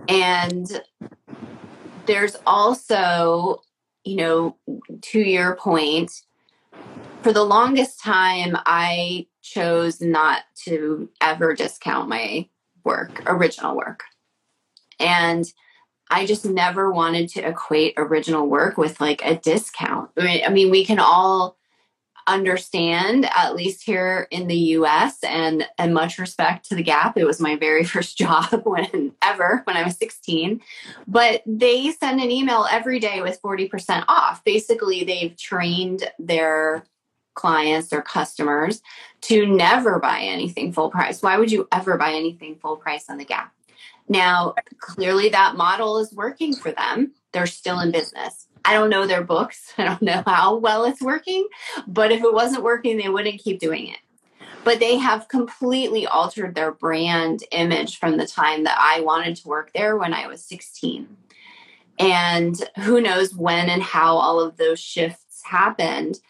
[0.08, 0.82] and
[2.06, 3.62] there's also,
[4.04, 4.56] you know,
[5.00, 6.12] to your point,
[7.22, 12.48] for the longest time, I chose not to ever discount my
[12.84, 14.04] work, original work.
[14.98, 15.44] And
[16.10, 20.10] I just never wanted to equate original work with like a discount.
[20.18, 21.56] I mean, we can all
[22.26, 27.16] understand, at least here in the US, and, and much respect to the Gap.
[27.16, 30.60] It was my very first job when ever when I was 16.
[31.06, 34.44] But they send an email every day with 40% off.
[34.44, 36.84] Basically, they've trained their
[37.34, 38.82] clients, or customers,
[39.22, 41.22] to never buy anything full price.
[41.22, 43.52] Why would you ever buy anything full price on the Gap?
[44.08, 47.12] Now, clearly that model is working for them.
[47.32, 48.48] They're still in business.
[48.64, 49.72] I don't know their books.
[49.78, 51.46] I don't know how well it's working,
[51.86, 53.98] but if it wasn't working, they wouldn't keep doing it.
[54.64, 59.48] But they have completely altered their brand image from the time that I wanted to
[59.48, 61.16] work there when I was 16.
[61.98, 66.20] And who knows when and how all of those shifts happened.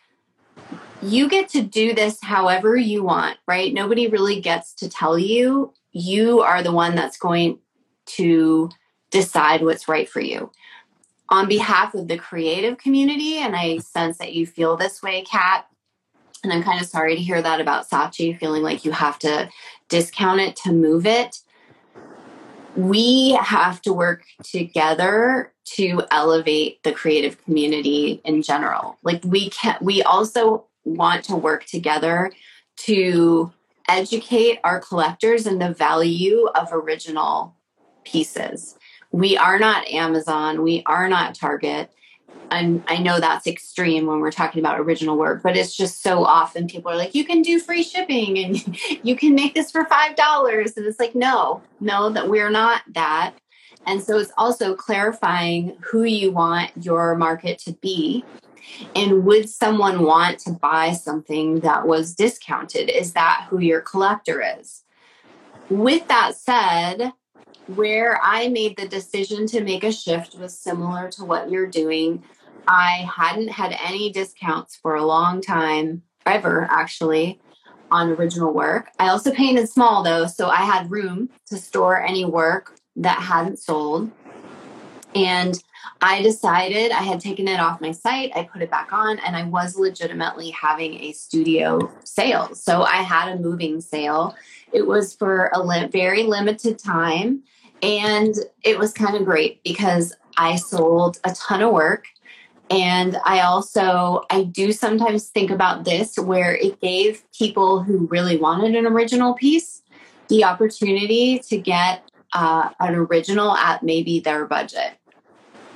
[1.02, 3.72] You get to do this however you want, right?
[3.74, 5.74] Nobody really gets to tell you.
[5.90, 7.58] You are the one that's going
[8.06, 8.70] to
[9.10, 10.50] decide what's right for you
[11.32, 15.66] on behalf of the creative community, and I sense that you feel this way, Kat.
[16.44, 19.48] And I'm kind of sorry to hear that about Saatchi, feeling like you have to
[19.88, 21.38] discount it to move it.
[22.76, 28.98] We have to work together to elevate the creative community in general.
[29.02, 29.80] Like we can't.
[29.80, 32.32] we also want to work together
[32.76, 33.52] to
[33.88, 37.56] educate our collectors in the value of original
[38.04, 38.76] pieces
[39.12, 41.90] we are not Amazon, we are not Target.
[42.50, 46.24] And I know that's extreme when we're talking about original work, but it's just so
[46.24, 49.84] often people are like, you can do free shipping and you can make this for
[49.84, 50.76] $5.
[50.76, 53.34] And it's like, no, no, that we're not that.
[53.86, 58.24] And so it's also clarifying who you want your market to be.
[58.94, 62.88] And would someone want to buy something that was discounted?
[62.90, 64.84] Is that who your collector is?
[65.68, 67.12] With that said,
[67.66, 72.22] where I made the decision to make a shift was similar to what you're doing.
[72.66, 77.40] I hadn't had any discounts for a long time, ever actually,
[77.90, 78.90] on original work.
[78.98, 83.58] I also painted small though, so I had room to store any work that hadn't
[83.58, 84.10] sold.
[85.14, 85.62] And
[86.00, 89.36] I decided I had taken it off my site, I put it back on, and
[89.36, 92.54] I was legitimately having a studio sale.
[92.54, 94.34] So I had a moving sale.
[94.72, 97.42] It was for a very limited time.
[97.82, 102.06] And it was kind of great because I sold a ton of work.
[102.70, 108.38] And I also, I do sometimes think about this where it gave people who really
[108.38, 109.82] wanted an original piece
[110.28, 114.96] the opportunity to get uh, an original at maybe their budget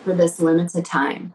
[0.07, 1.35] for this limited time.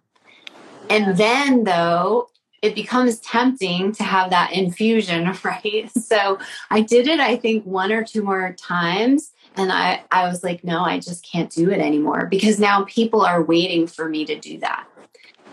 [0.90, 2.30] And then, though,
[2.62, 5.92] it becomes tempting to have that infusion, right?
[5.92, 9.34] So I did it, I think, one or two more times.
[9.58, 13.22] And I, I was like, no, I just can't do it anymore because now people
[13.22, 14.88] are waiting for me to do that.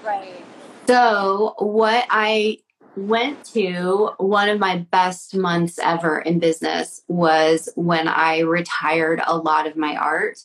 [0.05, 0.45] Right.
[0.87, 2.59] So, what I
[2.97, 9.37] went to one of my best months ever in business was when I retired a
[9.37, 10.39] lot of my art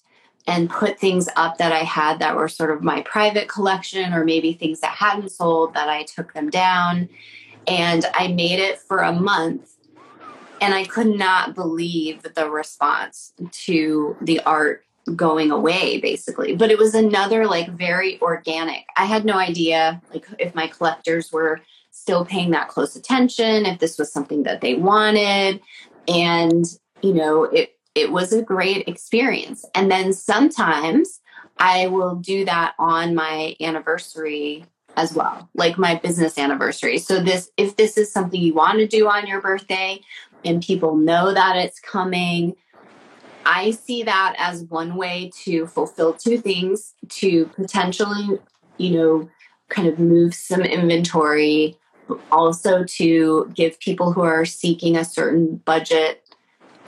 [0.48, 4.26] and put things up that I had that were sort of my private collection or
[4.26, 7.10] maybe things that hadn't sold that I took them down.
[7.68, 9.70] And I made it for a month.
[10.60, 14.86] And I could not believe the response to the art
[15.16, 20.26] going away basically but it was another like very organic i had no idea like
[20.39, 21.60] if my collectors were
[21.91, 25.60] still paying that close attention if this was something that they wanted
[26.08, 29.66] and you know it it was a great experience.
[29.76, 31.20] And then sometimes
[31.60, 34.66] i will do that on my anniversary
[34.98, 36.98] as well like my business anniversary.
[36.98, 40.02] So this if this is something you want to do on your birthday
[40.44, 42.56] and people know that it's coming
[43.46, 48.39] I see that as one way to fulfill two things to potentially,
[48.78, 49.30] you know,
[49.70, 51.78] kind of move some inventory
[52.32, 56.22] also to give people who are seeking a certain budget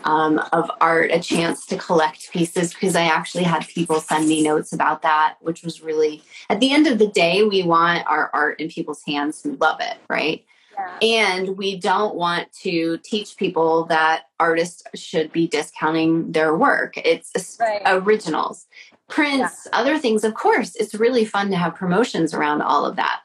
[0.06, 4.44] um, of art a chance to collect pieces because I actually had people send me
[4.44, 8.30] notes about that, which was really, at the end of the day, we want our
[8.34, 10.46] art in people's hands who love it, right?
[10.74, 10.98] Yeah.
[11.02, 16.98] And we don't want to teach people that artists should be discounting their work.
[16.98, 17.82] It's right.
[17.86, 18.68] originals,
[19.08, 19.80] prints, yeah.
[19.80, 20.24] other things.
[20.24, 23.22] Of course, it's really fun to have promotions around all of that.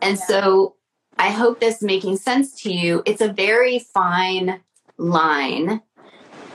[0.00, 0.26] And yeah.
[0.26, 0.76] so
[1.18, 3.02] I hope this making sense to you.
[3.06, 4.60] It's a very fine
[4.98, 5.80] line.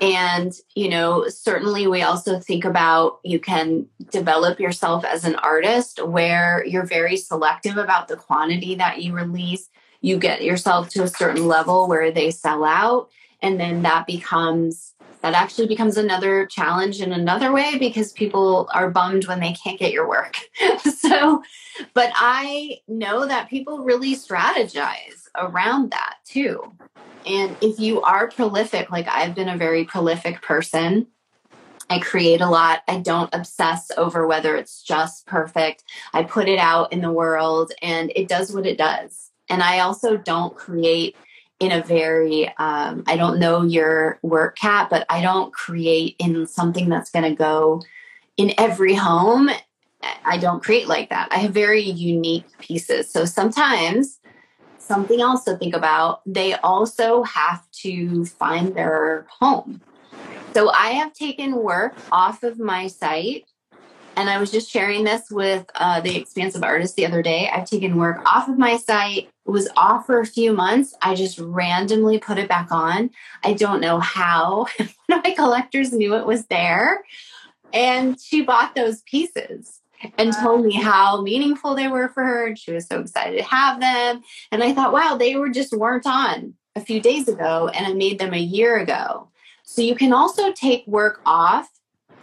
[0.02, 6.06] And, you know, certainly we also think about you can develop yourself as an artist
[6.06, 9.70] where you're very selective about the quantity that you release.
[10.02, 13.10] You get yourself to a certain level where they sell out.
[13.42, 18.90] And then that becomes that actually becomes another challenge in another way because people are
[18.90, 20.36] bummed when they can't get your work.
[20.98, 21.42] so,
[21.94, 26.72] but I know that people really strategize around that too.
[27.26, 31.08] And if you are prolific, like I've been a very prolific person,
[31.90, 32.84] I create a lot.
[32.88, 35.84] I don't obsess over whether it's just perfect.
[36.14, 39.32] I put it out in the world and it does what it does.
[39.50, 41.16] And I also don't create
[41.60, 46.46] in a very um, i don't know your work cat but i don't create in
[46.46, 47.82] something that's going to go
[48.38, 49.50] in every home.
[50.24, 51.28] I don't create like that.
[51.32, 53.10] I have very unique pieces.
[53.12, 54.20] So sometimes
[54.78, 59.82] something else to think about they also have to find their home.
[60.54, 63.46] So i have taken work off of my site
[64.18, 67.50] and I was just sharing this with uh, the expansive artist the other day.
[67.54, 70.96] I've taken work off of my site, it was off for a few months.
[71.02, 73.12] I just randomly put it back on.
[73.44, 74.66] I don't know how
[75.06, 77.04] One of my collectors knew it was there.
[77.72, 79.82] And she bought those pieces
[80.18, 82.48] and told me how meaningful they were for her.
[82.48, 84.22] And she was so excited to have them.
[84.52, 87.94] And I thought, wow, they were just weren't on a few days ago, and I
[87.94, 89.30] made them a year ago.
[89.64, 91.70] So you can also take work off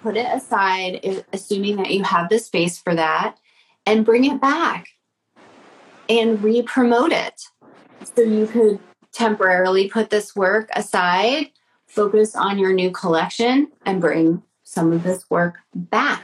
[0.04, 3.38] put it aside, assuming that you have the space for that,
[3.86, 4.88] and bring it back
[6.10, 7.42] and re promote it.
[8.14, 8.78] So you could
[9.12, 11.50] temporarily put this work aside,
[11.86, 16.22] focus on your new collection, and bring some of this work back.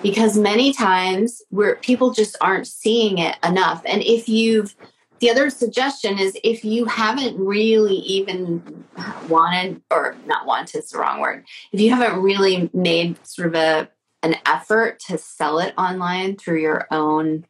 [0.00, 3.82] Because many times where people just aren't seeing it enough.
[3.84, 4.76] And if you've
[5.20, 8.84] the other suggestion is if you haven't really even
[9.28, 11.44] wanted or not wanted is the wrong word.
[11.72, 13.88] If you haven't really made sort of a
[14.22, 17.46] an effort to sell it online through your own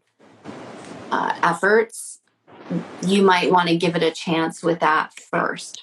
[1.10, 2.20] uh, efforts
[3.02, 5.82] you might want to give it a chance with that first.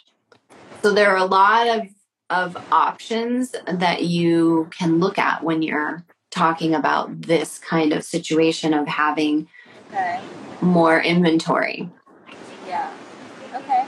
[0.81, 1.87] So there are a lot of
[2.29, 8.73] of options that you can look at when you're talking about this kind of situation
[8.73, 9.47] of having
[9.87, 10.21] okay.
[10.61, 11.89] more inventory.
[12.67, 12.91] Yeah.
[13.55, 13.85] Okay.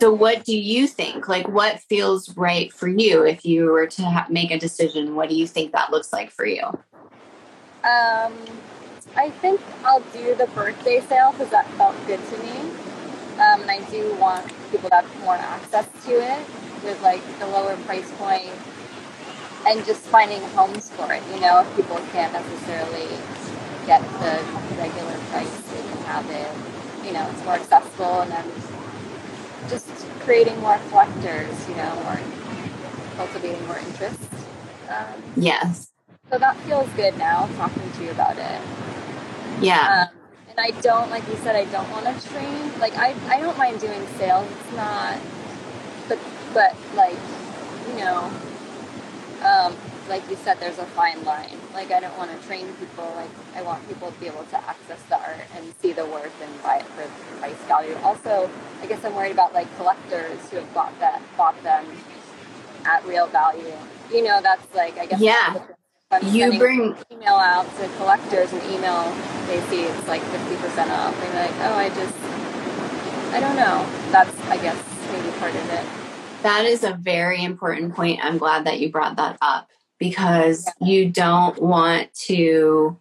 [0.00, 1.28] So, what do you think?
[1.28, 5.16] Like, what feels right for you if you were to ha- make a decision?
[5.16, 6.62] What do you think that looks like for you?
[7.82, 8.34] Um,
[9.16, 12.50] I think I'll do the birthday sale because that felt good to me.
[13.38, 16.46] Um, and I do want people to have more access to it
[16.84, 18.50] with like the lower price point
[19.66, 21.22] and just finding homes for it.
[21.32, 23.08] You know, if people can't necessarily
[23.88, 24.36] get the
[24.76, 27.06] regular price, they can have it.
[27.06, 28.44] You know, it's more accessible and then
[29.70, 29.88] just
[30.20, 32.20] creating more collectors, you know, or
[33.16, 34.20] cultivating more interest.
[34.90, 35.90] Um, yes.
[36.30, 38.60] So that feels good now talking to you about it.
[39.62, 40.10] Yeah.
[40.10, 40.16] Um,
[40.50, 42.78] and I don't, like you said, I don't want to train.
[42.78, 44.46] Like I, I don't mind doing sales.
[44.50, 45.16] It's not,
[46.08, 46.18] but,
[46.52, 47.16] but like,
[47.88, 48.30] you know,
[49.42, 49.74] um,
[50.08, 51.56] like you said, there's a fine line.
[51.74, 53.04] Like I don't want to train people.
[53.14, 56.34] Like I want people to be able to access the art and see the worth
[56.42, 57.94] and buy it for price value.
[58.02, 58.50] Also,
[58.82, 61.86] I guess I'm worried about like collectors who have bought that bought them
[62.84, 63.74] at real value.
[64.10, 65.58] You know, that's like I guess yeah.
[66.22, 69.12] You bring email out to collectors and email
[69.46, 71.18] they see it's like fifty percent off.
[71.20, 72.14] They're like, oh, I just
[73.34, 73.86] I don't know.
[74.10, 74.82] That's I guess
[75.12, 75.84] maybe part of it.
[76.42, 78.20] That is a very important point.
[78.22, 79.68] I'm glad that you brought that up
[79.98, 82.98] because you don't want to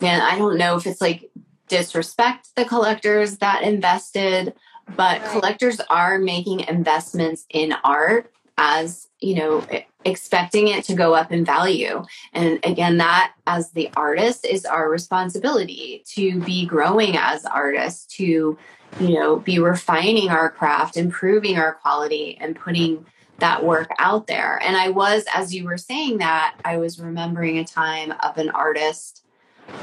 [0.00, 1.30] then I don't know if it's like
[1.68, 4.54] disrespect the collectors that invested,
[4.96, 5.30] but right.
[5.30, 9.64] collectors are making investments in art as, you know,
[10.04, 12.04] expecting it to go up in value.
[12.32, 18.58] And again, that as the artist is our responsibility to be growing as artists, to,
[18.98, 23.06] you know, be refining our craft, improving our quality, and putting
[23.38, 24.60] that work out there.
[24.62, 28.50] And I was, as you were saying that, I was remembering a time of an
[28.50, 29.24] artist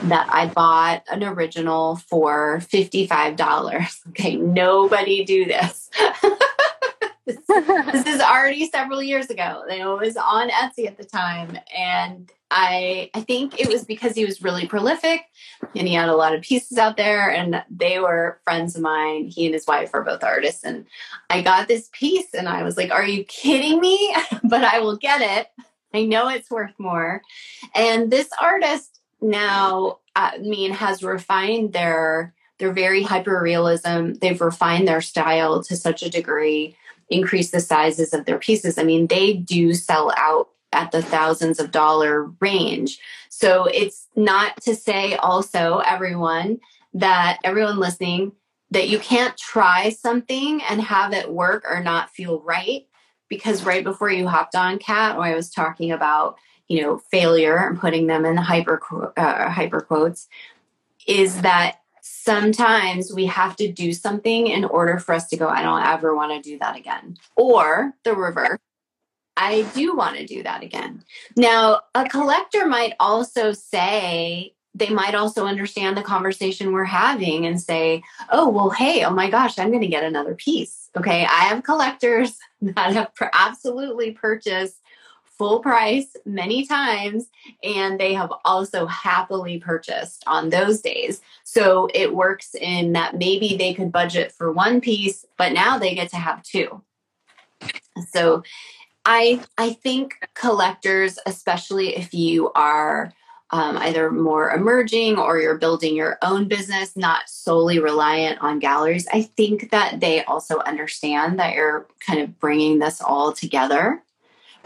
[0.03, 4.01] that I bought an original for $55.
[4.09, 5.89] Okay, nobody do this.
[7.25, 9.63] this, this is already several years ago.
[9.69, 11.57] It was on Etsy at the time.
[11.75, 15.21] And I I think it was because he was really prolific
[15.75, 19.25] and he had a lot of pieces out there and they were friends of mine.
[19.25, 20.85] He and his wife are both artists and
[21.29, 24.97] I got this piece and I was like, "Are you kidding me?" but I will
[24.97, 25.47] get it.
[25.93, 27.21] I know it's worth more.
[27.73, 34.13] And this artist now uh, I mean has refined their they're very hyper realism.
[34.13, 36.77] They've refined their style to such a degree,
[37.09, 38.77] increased the sizes of their pieces.
[38.77, 42.99] I mean, they do sell out at the thousands of dollar range.
[43.29, 46.59] So it's not to say also, everyone,
[46.93, 48.33] that everyone listening,
[48.71, 52.87] that you can't try something and have it work or not feel right.
[53.27, 56.37] Because right before you hopped on, Kat, when I was talking about,
[56.67, 58.81] you know, failure and putting them in the hyper,
[59.17, 60.27] uh, hyper quotes,
[61.07, 61.79] is that
[62.25, 66.15] sometimes we have to do something in order for us to go, I don't ever
[66.15, 67.17] want to do that again.
[67.35, 68.59] Or the reverse
[69.37, 71.03] I do want to do that again.
[71.35, 77.59] Now, a collector might also say, they might also understand the conversation we're having and
[77.59, 80.89] say, oh, well, hey, oh my gosh, I'm going to get another piece.
[80.97, 81.25] Okay.
[81.25, 84.81] I have collectors that have absolutely purchased
[85.37, 87.27] full price many times
[87.63, 91.21] and they have also happily purchased on those days.
[91.43, 95.95] So it works in that maybe they could budget for one piece, but now they
[95.95, 96.81] get to have two.
[98.11, 98.43] So
[99.05, 103.13] I I think collectors, especially if you are
[103.51, 109.07] um, either more emerging or you're building your own business, not solely reliant on galleries,
[109.13, 114.01] I think that they also understand that you're kind of bringing this all together.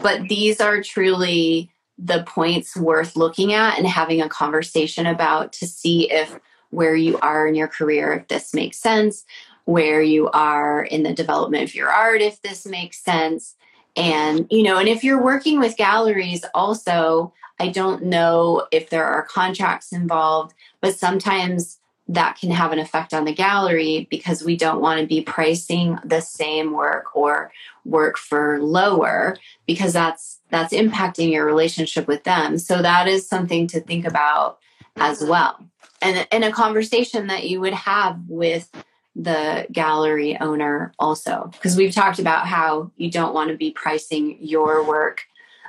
[0.02, 5.66] But these are truly the points worth looking at and having a conversation about to
[5.66, 6.38] see if
[6.70, 9.24] where you are in your career, if this makes sense,
[9.64, 13.56] where you are in the development of your art, if this makes sense.
[13.96, 19.04] And, you know, and if you're working with galleries also, I don't know if there
[19.04, 21.78] are contracts involved, but sometimes
[22.08, 25.98] that can have an effect on the gallery because we don't want to be pricing
[26.04, 27.52] the same work or
[27.84, 32.58] work for lower because that's that's impacting your relationship with them.
[32.58, 34.58] So that is something to think about
[34.96, 35.64] as well.
[36.02, 38.70] And in a conversation that you would have with
[39.16, 44.38] the gallery owner also because we've talked about how you don't want to be pricing
[44.40, 45.22] your work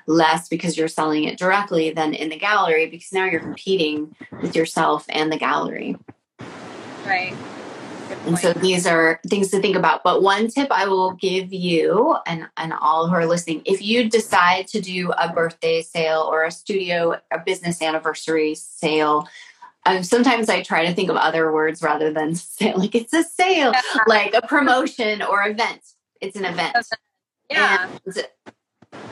[0.06, 4.56] less because you're selling it directly than in the gallery because now you're competing with
[4.56, 5.98] yourself and the gallery
[7.06, 7.36] right
[8.26, 10.04] And so these are things to think about.
[10.04, 14.10] But one tip I will give you and, and all who are listening, if you
[14.10, 19.28] decide to do a birthday sale or a studio, a business anniversary sale,
[19.86, 23.24] um, sometimes I try to think of other words rather than say like it's a
[23.24, 23.74] sale,
[24.08, 25.82] like a promotion or event.
[26.20, 26.76] It's an event.
[27.50, 27.90] Yeah.
[28.06, 28.28] And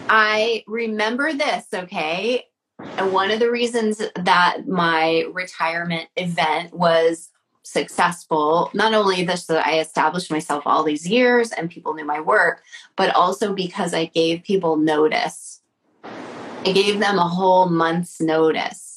[0.10, 2.46] I remember this, okay?
[2.80, 7.30] And one of the reasons that my retirement event was
[7.70, 12.20] successful, not only this that I established myself all these years and people knew my
[12.20, 12.64] work,
[12.96, 15.62] but also because I gave people notice.
[16.04, 18.90] I gave them a whole month's notice.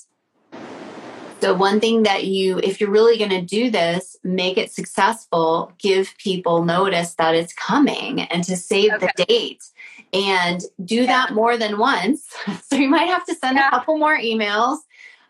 [1.40, 5.72] So, one thing that you, if you're really going to do this, make it successful,
[5.78, 9.08] give people notice that it's coming and to save okay.
[9.16, 9.64] the date
[10.12, 11.06] and do yeah.
[11.06, 12.32] that more than once.
[12.62, 13.68] So, you might have to send yeah.
[13.68, 14.78] a couple more emails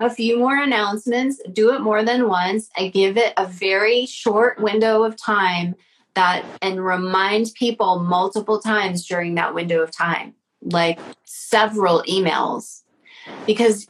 [0.02, 4.60] a few more announcements, do it more than once, and give it a very short
[4.60, 5.74] window of time
[6.14, 12.82] that and remind people multiple times during that window of time, like several emails,
[13.46, 13.88] because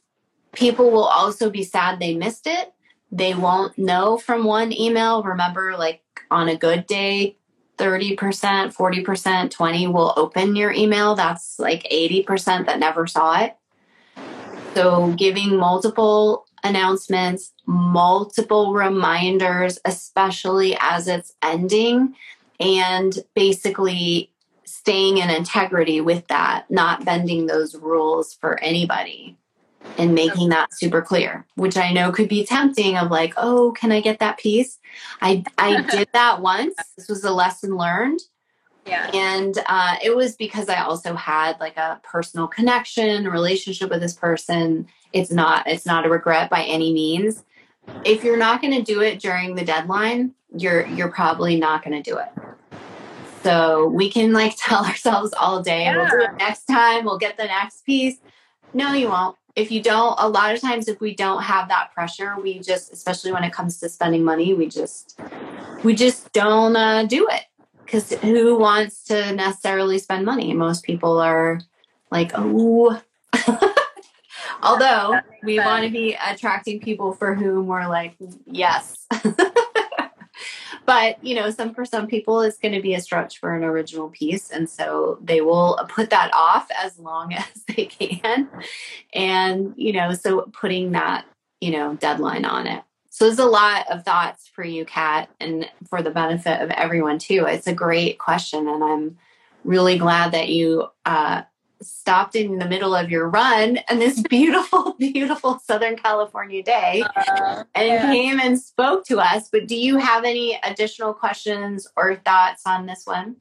[0.52, 2.72] people will also be sad they missed it.
[3.10, 5.22] They won't know from one email.
[5.22, 7.36] Remember, like on a good day,
[7.78, 11.14] 30%, 40%, 20 will open your email.
[11.14, 13.56] That's like 80% that never saw it.
[14.74, 22.14] So, giving multiple announcements, multiple reminders, especially as it's ending,
[22.60, 24.30] and basically
[24.64, 29.36] staying in integrity with that, not bending those rules for anybody
[29.98, 33.92] and making that super clear which i know could be tempting of like oh can
[33.92, 34.78] i get that piece?
[35.20, 36.74] I i did that once.
[36.96, 38.20] This was a lesson learned
[38.86, 39.10] yeah.
[39.14, 44.14] And uh, it was because I also had like a personal connection, relationship with this
[44.14, 44.88] person.
[45.12, 47.44] It's not it's not a regret by any means.
[48.04, 52.02] If you're not going to do it during the deadline, you're you're probably not going
[52.02, 52.28] to do it.
[53.42, 55.96] So we can like tell ourselves all day, yeah.
[55.96, 58.16] we'll do it next time, we'll get the next piece.
[58.74, 59.36] No, you won't.
[59.54, 62.90] If you don't, a lot of times if we don't have that pressure, we just,
[62.90, 65.20] especially when it comes to spending money, we just,
[65.84, 67.42] we just don't uh, do it
[67.92, 70.54] because who wants to necessarily spend money?
[70.54, 71.60] Most people are
[72.10, 73.00] like, oh.
[74.62, 75.66] Although we sense.
[75.66, 78.14] want to be attracting people for whom we're like,
[78.46, 79.06] yes.
[80.86, 83.62] but you know, some for some people it's going to be a stretch for an
[83.62, 88.48] original piece, and so they will put that off as long as they can.
[89.12, 91.26] And you know, so putting that
[91.60, 92.84] you know deadline on it.
[93.12, 97.18] So there's a lot of thoughts for you, Kat, and for the benefit of everyone
[97.18, 97.44] too.
[97.46, 99.18] It's a great question, and I'm
[99.64, 101.42] really glad that you uh,
[101.82, 107.64] stopped in the middle of your run and this beautiful, beautiful Southern California day uh,
[107.74, 108.10] and yeah.
[108.10, 109.50] came and spoke to us.
[109.50, 113.36] But do you have any additional questions or thoughts on this one?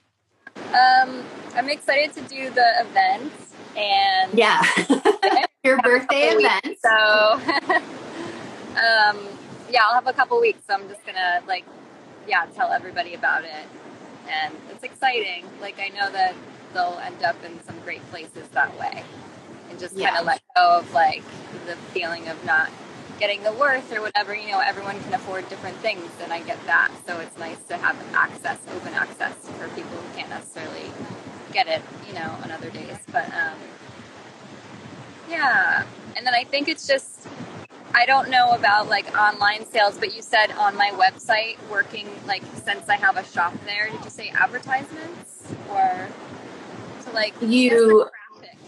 [0.57, 1.23] Um,
[1.55, 3.31] I'm excited to do the event
[3.77, 4.65] and yeah,
[5.63, 6.77] your birthday event.
[6.83, 7.39] So,
[8.75, 9.17] um,
[9.71, 11.65] yeah, I'll have a couple weeks, so I'm just gonna like,
[12.27, 13.67] yeah, tell everybody about it,
[14.29, 15.45] and it's exciting.
[15.61, 16.35] Like I know that
[16.73, 19.03] they'll end up in some great places that way,
[19.69, 21.23] and just kind of let go of like
[21.67, 22.69] the feeling of not
[23.19, 24.35] getting the worth or whatever.
[24.35, 26.91] You know, everyone can afford different things, and I get that.
[27.07, 30.91] So it's nice to have access, open access for people who can't necessarily
[31.53, 32.97] get it, you know, on other days.
[33.11, 33.57] But um,
[35.29, 35.85] yeah,
[36.17, 37.27] and then I think it's just
[37.93, 42.43] I don't know about like online sales, but you said on my website working like
[42.63, 46.07] since I have a shop there, did you say advertisements or
[47.03, 48.07] to like you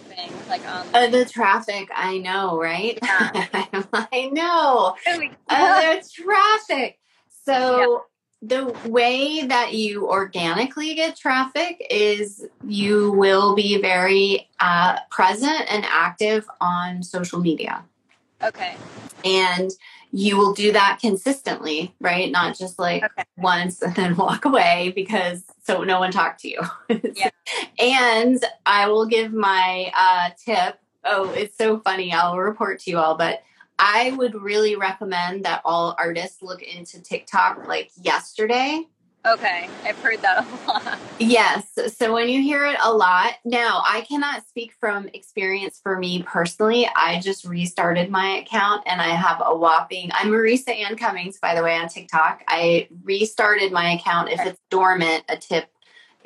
[0.10, 2.98] thing like um uh, the traffic I know, right?
[3.02, 3.48] Yeah.
[3.94, 4.96] I know.
[5.50, 7.00] Uh, the traffic.
[7.46, 8.04] So
[8.42, 8.66] yeah.
[8.74, 15.86] the way that you organically get traffic is you will be very uh, present and
[15.86, 17.84] active on social media.
[18.44, 18.76] Okay.
[19.26, 19.72] And
[20.12, 22.32] you will do that consistently, right?
[22.32, 23.24] Not just like okay.
[23.38, 26.62] once and then walk away because so no one talked to you.
[27.16, 27.30] yeah.
[27.80, 30.80] and I will give my uh, tip.
[31.04, 32.14] Oh, it's so funny.
[32.14, 33.44] I'll report to you all, but
[33.80, 38.88] I would really recommend that all artists look into TikTok like yesterday
[39.26, 41.00] Okay, I've heard that a lot.
[41.18, 41.66] Yes.
[41.96, 46.24] So when you hear it a lot, now I cannot speak from experience for me
[46.24, 46.90] personally.
[46.94, 51.56] I just restarted my account and I have a whopping, I'm Marisa Anne Cummings, by
[51.56, 52.44] the way, on TikTok.
[52.50, 54.30] I restarted my account.
[54.30, 55.70] If it's dormant, a tip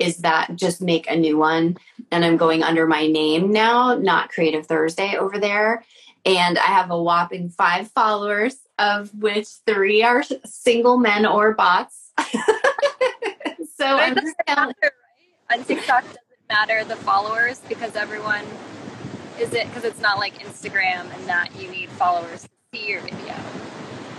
[0.00, 1.76] is that just make a new one.
[2.10, 5.84] And I'm going under my name now, not Creative Thursday over there.
[6.24, 11.97] And I have a whopping five followers, of which three are single men or bots
[13.76, 15.58] so I'm just matter, right?
[15.58, 18.44] on TikTok doesn't matter the followers because everyone
[19.38, 23.00] is it because it's not like Instagram and that you need followers to see your
[23.00, 23.34] video.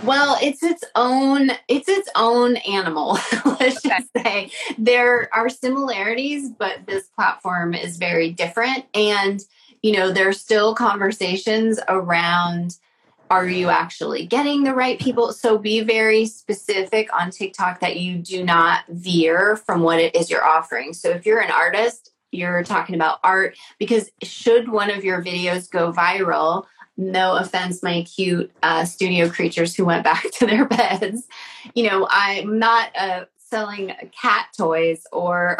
[0.02, 3.18] Well, it's its own it's its own animal.
[3.44, 3.88] Let's okay.
[3.88, 9.44] just say there are similarities, but this platform is very different and
[9.82, 12.76] you know, there's still conversations around
[13.30, 15.32] are you actually getting the right people?
[15.32, 20.30] So be very specific on TikTok that you do not veer from what it is
[20.30, 20.92] you're offering.
[20.92, 25.70] So if you're an artist, you're talking about art because should one of your videos
[25.70, 26.66] go viral,
[26.96, 31.26] no offense, my cute uh, studio creatures who went back to their beds,
[31.74, 35.56] you know, I'm not uh, selling cat toys or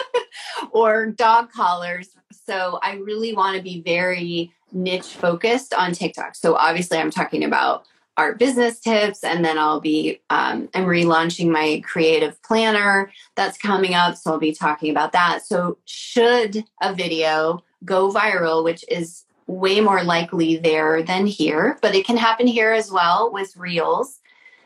[0.70, 2.10] or dog collars.
[2.46, 6.34] So I really want to be very niche focused on TikTok.
[6.34, 11.50] So obviously, I'm talking about art business tips, and then I'll be um, I'm relaunching
[11.50, 14.16] my creative planner that's coming up.
[14.16, 15.44] So I'll be talking about that.
[15.44, 21.94] So should a video go viral, which is way more likely there than here, but
[21.94, 24.20] it can happen here as well with reels,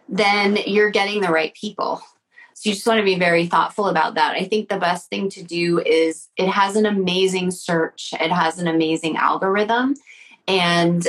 [0.09, 2.03] then you're getting the right people.
[2.65, 4.37] So you just want to be very thoughtful about that.
[4.37, 8.59] I think the best thing to do is it has an amazing search, it has
[8.59, 9.97] an amazing algorithm.
[10.49, 11.07] And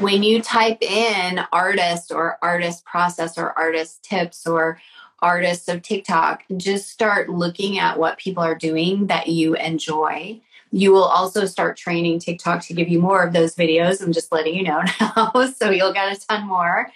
[0.00, 4.78] when you type in artist or artist process or artist tips or
[5.20, 10.38] artists of TikTok, just start looking at what people are doing that you enjoy.
[10.70, 14.02] You will also start training TikTok to give you more of those videos.
[14.02, 15.32] I'm just letting you know now.
[15.56, 16.90] so you'll get a ton more.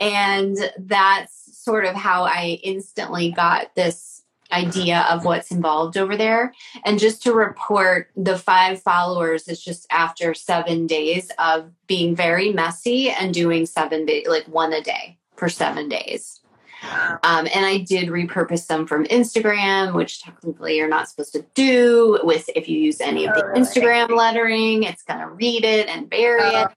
[0.00, 6.52] And that's sort of how I instantly got this idea of what's involved over there.
[6.84, 12.52] And just to report, the five followers is just after seven days of being very
[12.52, 16.40] messy and doing seven days, like one a day for seven days.
[17.22, 22.18] Um, and I did repurpose them from Instagram, which technically you're not supposed to do.
[22.24, 26.10] With if you use any of the Instagram lettering, it's going to read it and
[26.10, 26.68] bury it.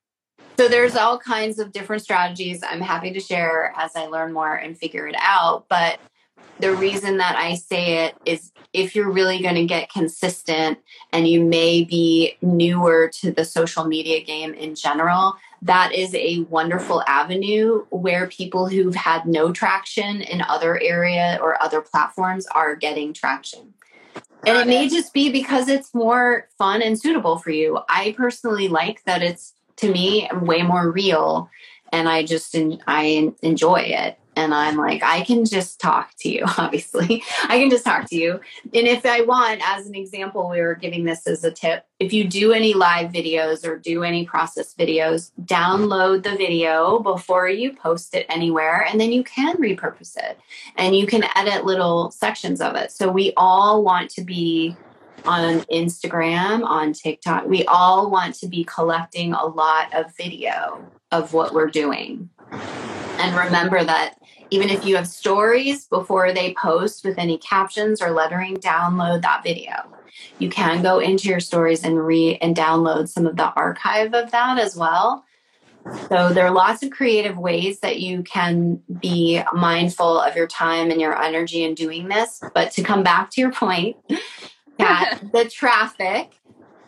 [0.58, 4.56] So there's all kinds of different strategies I'm happy to share as I learn more
[4.56, 5.66] and figure it out.
[5.68, 6.00] But
[6.60, 10.80] the reason that I say it is if you're really going to get consistent
[11.12, 16.42] and you may be newer to the social media game in general, that is a
[16.44, 22.76] wonderful avenue where people who've had no traction in other area or other platforms are
[22.76, 23.74] getting traction.
[24.46, 27.80] And it may just be because it's more fun and suitable for you.
[27.90, 31.50] I personally like that it's to me way more real
[31.92, 32.56] and i just
[32.88, 34.20] i enjoy it.
[34.38, 37.24] And i'm like i can just talk to you obviously.
[37.44, 38.40] I can just talk to you.
[38.74, 42.12] And if i want as an example we were giving this as a tip if
[42.12, 47.72] you do any live videos or do any process videos download the video before you
[47.74, 50.38] post it anywhere and then you can repurpose it.
[50.76, 52.92] And you can edit little sections of it.
[52.92, 54.76] So we all want to be
[55.28, 57.46] on Instagram, on TikTok.
[57.46, 62.30] We all want to be collecting a lot of video of what we're doing.
[62.52, 64.16] And remember that
[64.52, 69.44] even if you have stories before they post with any captions or lettering, download that
[69.44, 69.74] video.
[70.40, 74.32] You can go into your stories and read and download some of the archive of
[74.32, 75.26] that as well.
[76.10, 80.90] So there are lots of creative ways that you can be mindful of your time
[80.90, 82.42] and your energy in doing this.
[82.54, 83.98] But to come back to your point,
[84.78, 86.40] that the traffic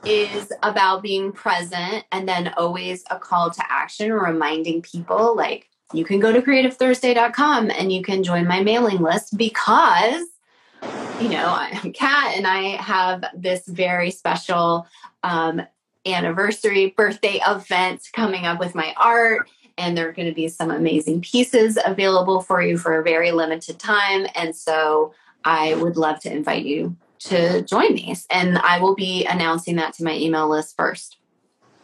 [0.06, 6.06] is about being present and then always a call to action reminding people like you
[6.06, 10.26] can go to creativethursday.com and you can join my mailing list because
[11.20, 14.88] you know i'm kat and i have this very special
[15.24, 15.62] um,
[16.06, 20.72] anniversary birthday event coming up with my art and there are going to be some
[20.72, 24.26] amazing pieces available for you for a very limited time.
[24.36, 25.14] And so
[25.46, 28.26] i would love to invite you to join these.
[28.30, 31.18] And I will be announcing that to my email list first,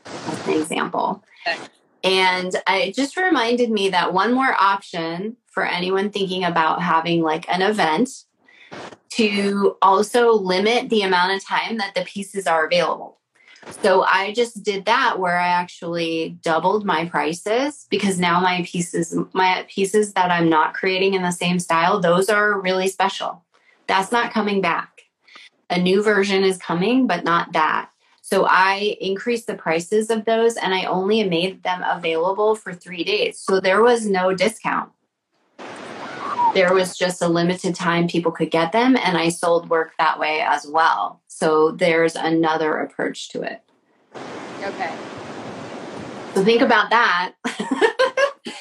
[0.05, 1.23] as an example.
[1.47, 1.59] Okay.
[2.03, 7.47] And it just reminded me that one more option for anyone thinking about having like
[7.49, 8.09] an event
[9.11, 13.19] to also limit the amount of time that the pieces are available.
[13.81, 19.17] So I just did that where I actually doubled my prices because now my pieces
[19.31, 23.45] my pieces that I'm not creating in the same style, those are really special.
[23.87, 24.92] That's not coming back
[25.69, 27.89] a new version is coming, but not that.
[28.21, 33.03] So I increased the prices of those and I only made them available for three
[33.03, 33.37] days.
[33.37, 34.91] So there was no discount.
[36.53, 40.19] There was just a limited time people could get them, and I sold work that
[40.19, 41.19] way as well.
[41.27, 43.61] So there's another approach to it.
[44.61, 44.95] Okay.
[46.35, 47.33] So think about that.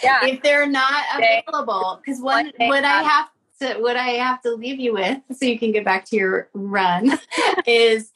[0.03, 0.25] yeah.
[0.25, 3.29] if they're not available, because what, when I have
[3.63, 7.19] what I have to leave you with, so you can get back to your run,
[7.67, 8.13] is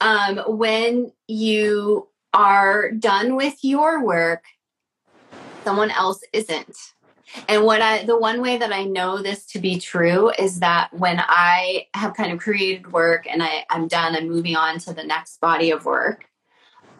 [0.00, 4.44] um, when you are done with your work,
[5.64, 6.76] someone else isn't.
[7.48, 10.92] And what I, the one way that I know this to be true is that
[10.92, 14.92] when I have kind of created work and I, I'm done, I'm moving on to
[14.92, 16.24] the next body of work,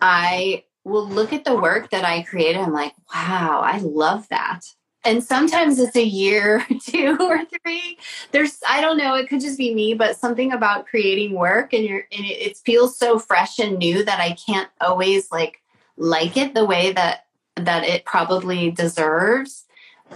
[0.01, 2.57] I will look at the work that I created.
[2.57, 4.61] And I'm like, wow, I love that.
[5.05, 7.98] And sometimes it's a year, two or three.
[8.32, 11.84] There's, I don't know, it could just be me, but something about creating work and
[11.84, 15.62] you're, and it, it feels so fresh and new that I can't always like
[15.96, 17.26] like it the way that
[17.57, 19.66] that it probably deserves.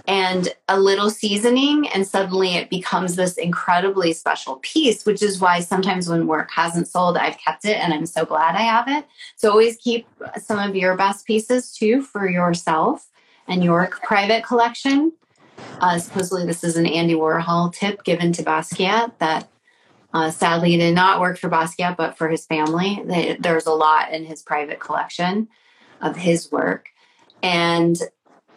[0.07, 5.61] And a little seasoning and suddenly it becomes this incredibly special piece which is why
[5.61, 9.05] sometimes when work hasn't sold i've kept it and i'm so glad i have it.
[9.37, 10.05] So always keep
[10.37, 13.07] some of your best pieces too for yourself
[13.47, 15.11] and York private collection
[15.81, 19.49] uh, supposedly this is an andy warhol tip given to basquiat that
[20.13, 24.11] uh, sadly did not work for basquiat but for his family they, there's a lot
[24.11, 25.47] in his private collection
[26.01, 26.89] of his work
[27.43, 27.97] and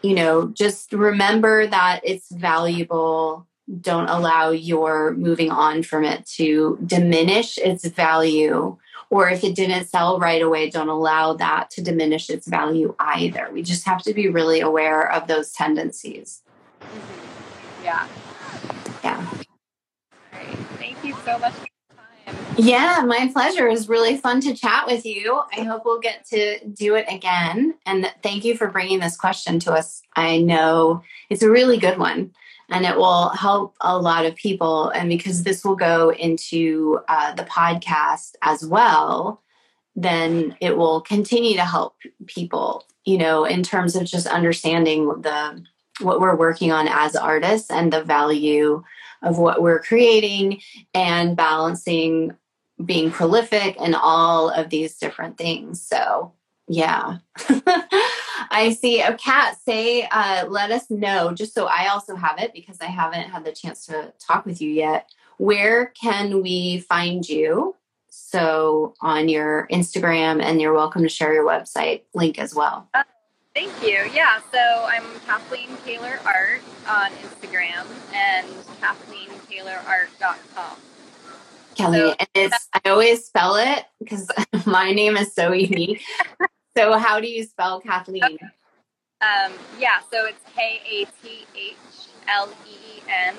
[0.02, 3.46] you know, just remember that it's valuable.
[3.80, 8.76] Don't allow your moving on from it to diminish its value.
[9.10, 13.48] Or if it didn't sell right away, don't allow that to diminish its value either.
[13.52, 16.42] We just have to be really aware of those tendencies.
[16.80, 17.84] Mm-hmm.
[17.84, 18.08] Yeah.
[19.02, 19.26] Yeah.
[20.76, 22.54] Thank you so much for your time.
[22.58, 23.66] yeah, my pleasure.
[23.66, 25.40] It was really fun to chat with you.
[25.56, 27.74] I hope we'll get to do it again.
[27.86, 30.02] And thank you for bringing this question to us.
[30.16, 32.32] I know it's a really good one
[32.70, 34.90] and it will help a lot of people.
[34.90, 39.42] And because this will go into uh, the podcast as well,
[39.96, 41.96] then it will continue to help
[42.26, 45.64] people, you know, in terms of just understanding the
[46.00, 48.84] what we're working on as artists and the value
[49.22, 50.60] of what we're creating
[50.94, 52.36] and balancing
[52.84, 55.82] being prolific and all of these different things.
[55.82, 56.32] So,
[56.68, 57.18] yeah.
[58.50, 62.52] I see a cat say, uh, let us know, just so I also have it
[62.52, 65.10] because I haven't had the chance to talk with you yet.
[65.38, 67.74] Where can we find you?
[68.10, 72.88] So, on your Instagram, and you're welcome to share your website link as well.
[72.92, 73.04] Uh,
[73.54, 74.10] thank you.
[74.12, 78.46] Yeah, so I'm Kathleen Taylor Art on Instagram and
[78.80, 80.78] KathleenTaylorArt.com.
[81.78, 81.98] Kelly.
[81.98, 84.28] So, and it's I always spell it because
[84.66, 86.02] my name is so unique.
[86.76, 88.38] so how do you spell Kathleen?
[89.20, 91.74] Um, yeah, so it's K A T H
[92.28, 93.34] L E N.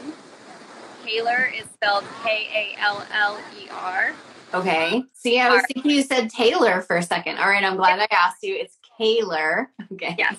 [1.06, 4.12] Taylor is spelled K A L L E R.
[4.54, 5.04] Okay.
[5.14, 7.38] See, I was thinking you said Taylor for a second.
[7.38, 8.56] All right, I'm glad I asked you.
[8.56, 9.72] It's Taylor.
[9.94, 10.16] Okay.
[10.20, 10.38] Yes,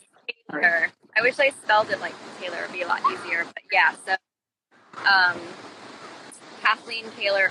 [0.49, 0.86] Taylor.
[1.16, 3.95] I wish I spelled it like Taylor would be a lot easier, but yeah.
[4.07, 4.12] So,
[5.05, 5.36] um,
[6.62, 7.51] Kathleen Taylor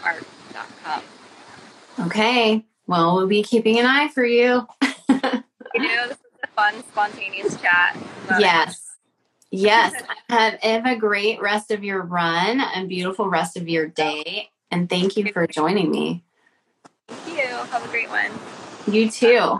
[1.99, 2.65] Okay.
[2.87, 4.65] Well, we'll be keeping an eye for you.
[5.09, 7.97] you know, this is a fun, spontaneous chat.
[8.39, 8.85] Yes.
[9.51, 9.93] Yes.
[10.29, 14.49] have, have a great rest of your run and beautiful rest of your day.
[14.71, 16.23] And thank you for joining me.
[17.07, 17.47] Thank you.
[17.47, 18.31] Have a great one.
[18.87, 19.59] You too.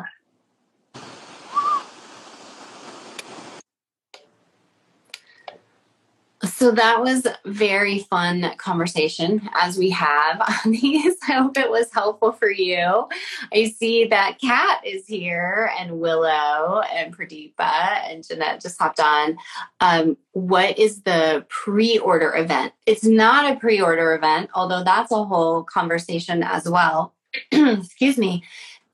[6.60, 11.16] So that was very fun conversation as we have on these.
[11.30, 13.08] I hope it was helpful for you.
[13.54, 19.38] I see that Kat is here and Willow and Pradeepa and Jeanette just hopped on.
[19.80, 22.74] Um, what is the pre-order event?
[22.86, 27.16] It's not a pre-order event, although that's a whole conversation as well.
[27.54, 28.44] Excuse me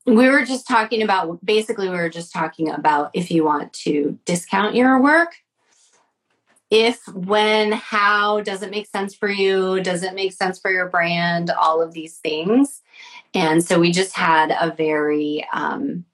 [0.08, 4.16] we were just talking about basically we were just talking about if you want to
[4.24, 5.34] discount your work
[6.70, 9.80] if, when, how, does it make sense for you?
[9.80, 11.50] Does it make sense for your brand?
[11.50, 12.82] All of these things.
[13.34, 16.04] And so we just had a very um,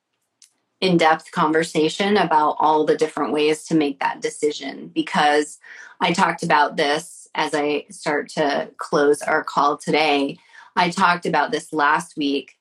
[0.80, 5.59] in depth conversation about all the different ways to make that decision because
[6.00, 10.38] I talked about this as I start to close our call today.
[10.74, 12.59] I talked about this last week.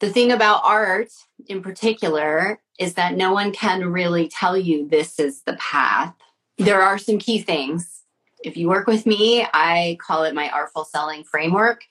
[0.00, 1.10] The thing about art
[1.46, 6.14] in particular is that no one can really tell you this is the path
[6.58, 8.02] there are some key things.
[8.44, 11.84] If you work with me, I call it my artful selling framework.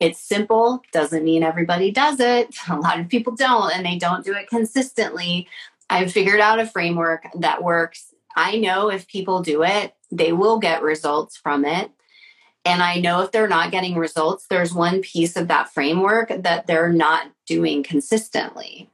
[0.00, 2.54] It's simple, doesn't mean everybody does it.
[2.68, 5.48] A lot of people don't, and they don't do it consistently.
[5.88, 8.14] I've figured out a framework that works.
[8.34, 11.90] I know if people do it, they will get results from it.
[12.64, 16.66] And I know if they're not getting results, there's one piece of that framework that
[16.66, 18.90] they're not doing consistently.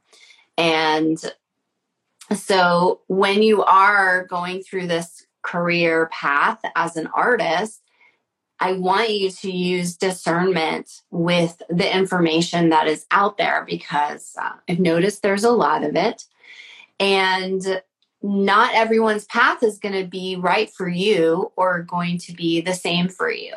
[0.57, 1.17] And
[2.33, 7.81] so when you are going through this career path as an artist,
[8.59, 14.51] I want you to use discernment with the information that is out there because uh,
[14.69, 16.25] I've noticed there's a lot of it.
[16.99, 17.81] And
[18.21, 22.75] not everyone's path is going to be right for you or going to be the
[22.75, 23.55] same for you.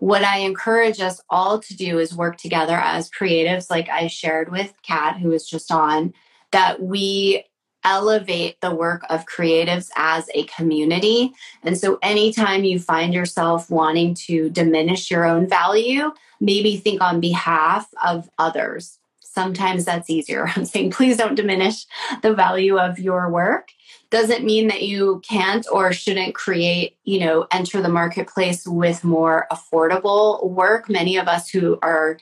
[0.00, 4.50] What I encourage us all to do is work together as creatives, like I shared
[4.50, 6.12] with Kat, who was just on,
[6.50, 7.44] that we
[7.84, 11.32] elevate the work of creatives as a community.
[11.62, 17.20] And so, anytime you find yourself wanting to diminish your own value, maybe think on
[17.20, 18.98] behalf of others.
[19.20, 20.48] Sometimes that's easier.
[20.56, 21.86] I'm saying, please don't diminish
[22.22, 23.70] the value of your work.
[24.10, 29.46] Doesn't mean that you can't or shouldn't create, you know, enter the marketplace with more
[29.50, 30.90] affordable work.
[30.90, 32.18] Many of us who are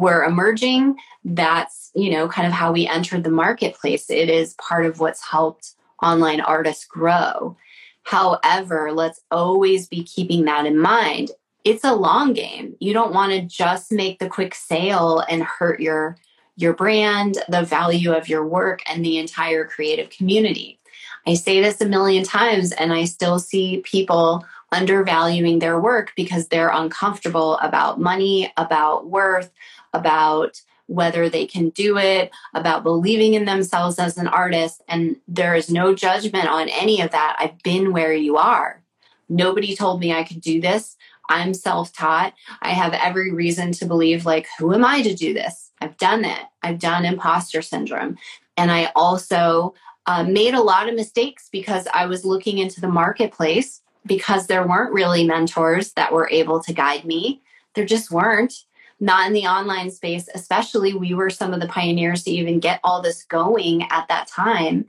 [0.00, 4.08] were emerging that's you know kind of how we entered the marketplace.
[4.10, 7.56] It is part of what's helped online artists grow.
[8.04, 11.30] However let's always be keeping that in mind.
[11.64, 12.74] It's a long game.
[12.80, 16.16] You don't want to just make the quick sale and hurt your
[16.56, 20.78] your brand the value of your work and the entire creative community.
[21.26, 26.48] I say this a million times and i still see people undervaluing their work because
[26.48, 29.50] they're uncomfortable about money about worth
[29.92, 34.82] about whether they can do it, about believing in themselves as an artist.
[34.88, 37.36] And there is no judgment on any of that.
[37.38, 38.82] I've been where you are.
[39.28, 40.96] Nobody told me I could do this.
[41.28, 42.34] I'm self taught.
[42.60, 45.70] I have every reason to believe, like, who am I to do this?
[45.80, 46.42] I've done it.
[46.62, 48.18] I've done imposter syndrome.
[48.56, 49.74] And I also
[50.06, 54.66] uh, made a lot of mistakes because I was looking into the marketplace because there
[54.66, 57.42] weren't really mentors that were able to guide me.
[57.74, 58.52] There just weren't
[59.00, 60.92] not in the online space, especially.
[60.92, 64.84] We were some of the pioneers to even get all this going at that time.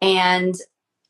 [0.00, 0.54] And,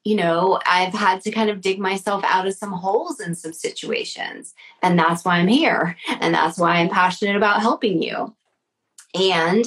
[0.04, 3.52] you know, I've had to kind of dig myself out of some holes in some
[3.52, 4.54] situations.
[4.82, 5.96] And that's why I'm here.
[6.20, 8.34] And that's why I'm passionate about helping you.
[9.14, 9.64] And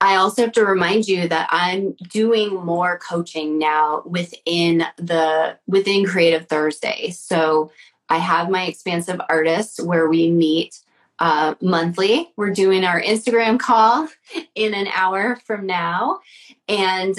[0.00, 6.04] I also have to remind you that I'm doing more coaching now within the within
[6.04, 7.10] Creative Thursday.
[7.10, 7.70] So
[8.08, 10.78] I have my expansive artists where we meet
[11.18, 12.32] uh, monthly.
[12.36, 14.08] We're doing our Instagram call
[14.54, 16.20] in an hour from now.
[16.68, 17.16] And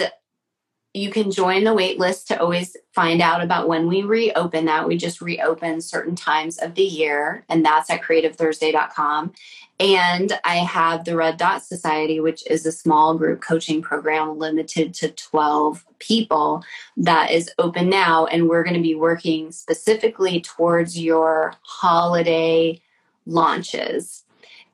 [0.95, 4.87] you can join the wait list to always find out about when we reopen that.
[4.87, 9.33] We just reopen certain times of the year, and that's at creativethursday.com.
[9.77, 14.93] And I have the Red Dot Society, which is a small group coaching program limited
[14.95, 16.63] to 12 people
[16.95, 18.25] that is open now.
[18.25, 22.81] And we're going to be working specifically towards your holiday
[23.25, 24.23] launches.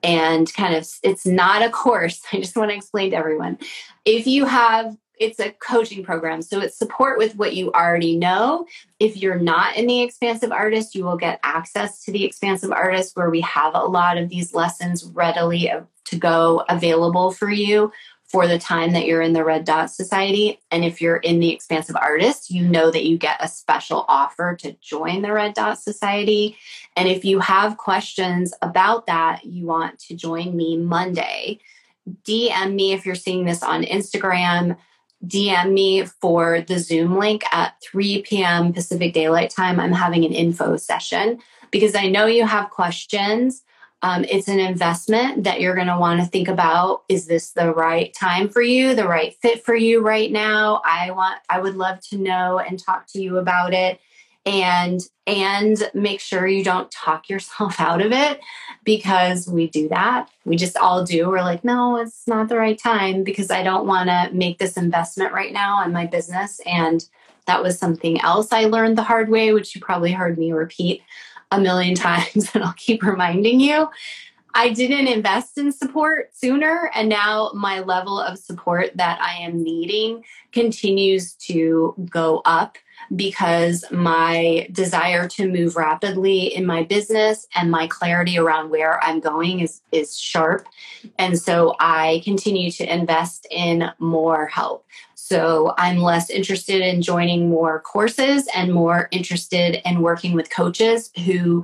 [0.03, 2.21] And kind of it's not a course.
[2.33, 3.57] I just want to explain to everyone.
[4.05, 8.65] If you have it's a coaching program so it's support with what you already know.
[8.99, 13.15] If you're not in the expansive artist you will get access to the expansive artist
[13.15, 17.91] where we have a lot of these lessons readily uh, to go available for you
[18.31, 20.59] for the time that you're in the Red Dot Society.
[20.71, 24.55] And if you're in the Expansive Artist, you know that you get a special offer
[24.61, 26.57] to join the Red Dot Society.
[26.95, 31.59] And if you have questions about that, you want to join me Monday,
[32.23, 34.77] DM me if you're seeing this on Instagram.
[35.25, 38.73] DM me for the Zoom link at 3 p.m.
[38.73, 39.79] Pacific Daylight Time.
[39.79, 43.63] I'm having an info session because I know you have questions
[44.03, 47.03] um, it's an investment that you're going to want to think about.
[47.07, 50.81] Is this the right time for you, the right fit for you right now?
[50.83, 53.99] I want, I would love to know and talk to you about it
[54.45, 58.39] and and make sure you don't talk yourself out of it
[58.83, 62.79] because we do that we just all do we're like no it's not the right
[62.79, 67.05] time because i don't want to make this investment right now in my business and
[67.45, 71.03] that was something else i learned the hard way which you probably heard me repeat
[71.51, 73.89] a million times and I'll keep reminding you.
[74.53, 79.63] I didn't invest in support sooner, and now my level of support that I am
[79.63, 82.77] needing continues to go up
[83.15, 89.19] because my desire to move rapidly in my business and my clarity around where I'm
[89.19, 90.67] going is is sharp.
[91.17, 94.85] And so I continue to invest in more help.
[95.23, 101.11] So I'm less interested in joining more courses and more interested in working with coaches
[101.25, 101.63] who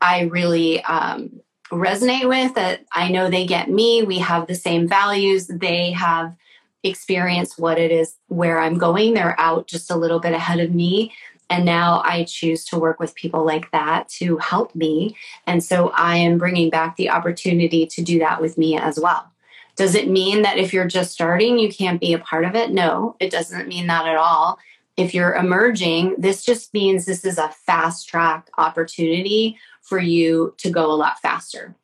[0.00, 1.40] I really um,
[1.72, 2.54] resonate with.
[2.54, 4.04] That I know they get me.
[4.04, 5.48] We have the same values.
[5.48, 6.36] They have
[6.84, 9.14] experienced what it is where I'm going.
[9.14, 11.12] They're out just a little bit ahead of me.
[11.50, 15.16] And now I choose to work with people like that to help me.
[15.44, 19.31] And so I am bringing back the opportunity to do that with me as well.
[19.76, 22.70] Does it mean that if you're just starting, you can't be a part of it?
[22.70, 24.58] No, it doesn't mean that at all.
[24.96, 30.70] If you're emerging, this just means this is a fast track opportunity for you to
[30.70, 31.74] go a lot faster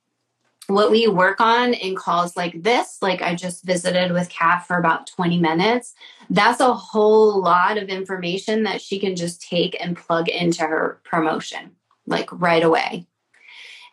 [0.69, 4.77] what we work on in calls like this, like I just visited with Kat for
[4.77, 5.95] about 20 minutes,
[6.29, 11.01] that's a whole lot of information that she can just take and plug into her
[11.05, 11.73] promotion,
[12.07, 13.07] like right away.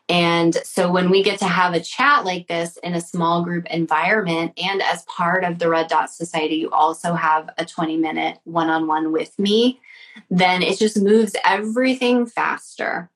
[0.08, 3.66] And so when we get to have a chat like this in a small group
[3.68, 8.38] environment, and as part of the Red Dot Society, you also have a 20 minute
[8.44, 9.80] one on one with me,
[10.30, 13.10] then it just moves everything faster.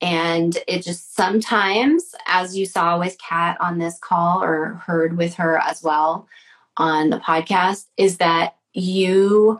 [0.00, 5.34] And it just sometimes, as you saw with Kat on this call or heard with
[5.34, 6.28] her as well
[6.76, 9.58] on the podcast, is that you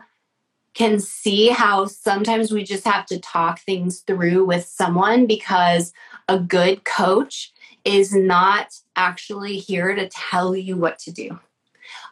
[0.73, 5.93] can see how sometimes we just have to talk things through with someone because
[6.31, 7.51] a good coach
[7.83, 11.39] is not actually here to tell you what to do.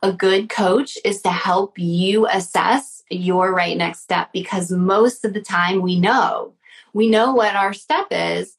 [0.04, 5.34] A good coach is to help you assess your right next step because most of
[5.34, 6.54] the time we know
[6.94, 8.56] we know what our step is.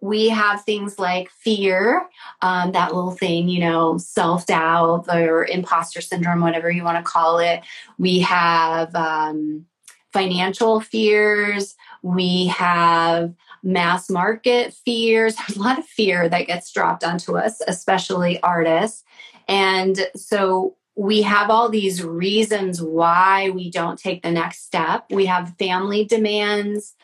[0.00, 2.08] We have things like fear,
[2.40, 7.10] um, that little thing, you know, self doubt or imposter syndrome, whatever you want to
[7.10, 7.60] call it.
[7.98, 9.66] We have um,
[10.12, 11.76] financial fears.
[12.02, 13.32] We have
[13.62, 15.34] mass market fears.
[15.48, 19.04] There's a lot of fear that gets dropped onto us, especially artists.
[19.48, 25.06] And so we have all these reasons why we don't take the next step.
[25.10, 26.94] We have family demands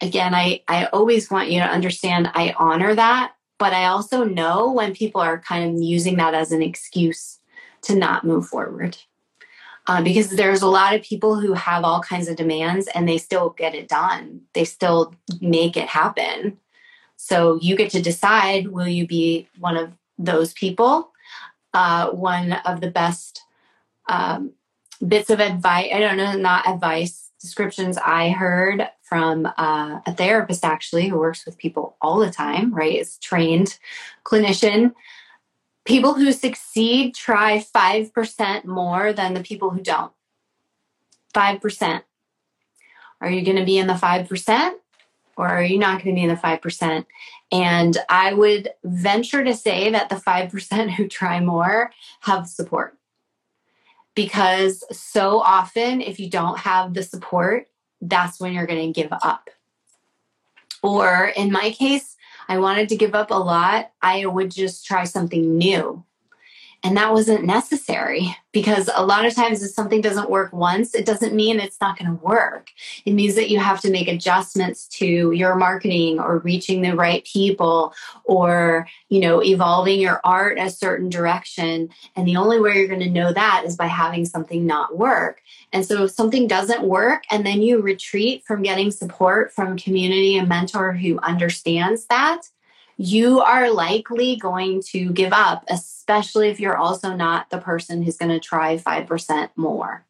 [0.00, 4.72] again, I, I always want you to understand I honor that, but I also know
[4.72, 7.40] when people are kind of using that as an excuse
[7.82, 8.96] to not move forward.
[9.88, 13.16] Uh, because there's a lot of people who have all kinds of demands and they
[13.16, 14.42] still get it done.
[14.52, 16.58] They still make it happen.
[17.16, 21.10] So you get to decide will you be one of those people?
[21.72, 23.42] Uh, one of the best
[24.10, 24.52] um,
[25.06, 30.64] bits of advice, I don't know, not advice, descriptions I heard from uh, a therapist
[30.64, 32.98] actually who works with people all the time, right?
[32.98, 33.78] Is trained
[34.24, 34.92] clinician.
[35.88, 40.12] People who succeed try 5% more than the people who don't.
[41.32, 42.02] 5%.
[43.22, 44.72] Are you going to be in the 5%
[45.38, 47.06] or are you not going to be in the 5%?
[47.50, 52.98] And I would venture to say that the 5% who try more have support.
[54.14, 57.68] Because so often, if you don't have the support,
[58.02, 59.48] that's when you're going to give up.
[60.82, 62.17] Or in my case,
[62.48, 63.92] I wanted to give up a lot.
[64.00, 66.04] I would just try something new.
[66.84, 71.04] And that wasn't necessary because a lot of times if something doesn't work once, it
[71.04, 72.70] doesn't mean it's not going to work.
[73.04, 77.24] It means that you have to make adjustments to your marketing or reaching the right
[77.24, 81.88] people or, you know, evolving your art a certain direction.
[82.14, 85.42] And the only way you're going to know that is by having something not work.
[85.72, 90.38] And so if something doesn't work and then you retreat from getting support from community
[90.38, 92.42] and mentor who understands that,
[92.98, 98.16] you are likely going to give up, especially if you're also not the person who's
[98.16, 100.04] going to try 5% more.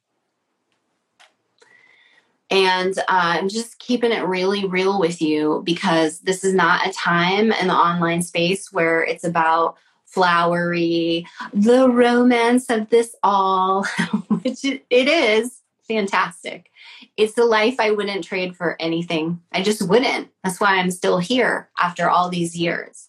[2.51, 6.93] And uh, I'm just keeping it really real with you because this is not a
[6.93, 9.77] time in the online space where it's about
[10.07, 13.85] flowery, the romance of this all,
[14.29, 16.71] which it is fantastic.
[17.19, 19.41] It's the life I wouldn't trade for anything.
[19.51, 20.29] I just wouldn't.
[20.45, 23.09] That's why I'm still here after all these years.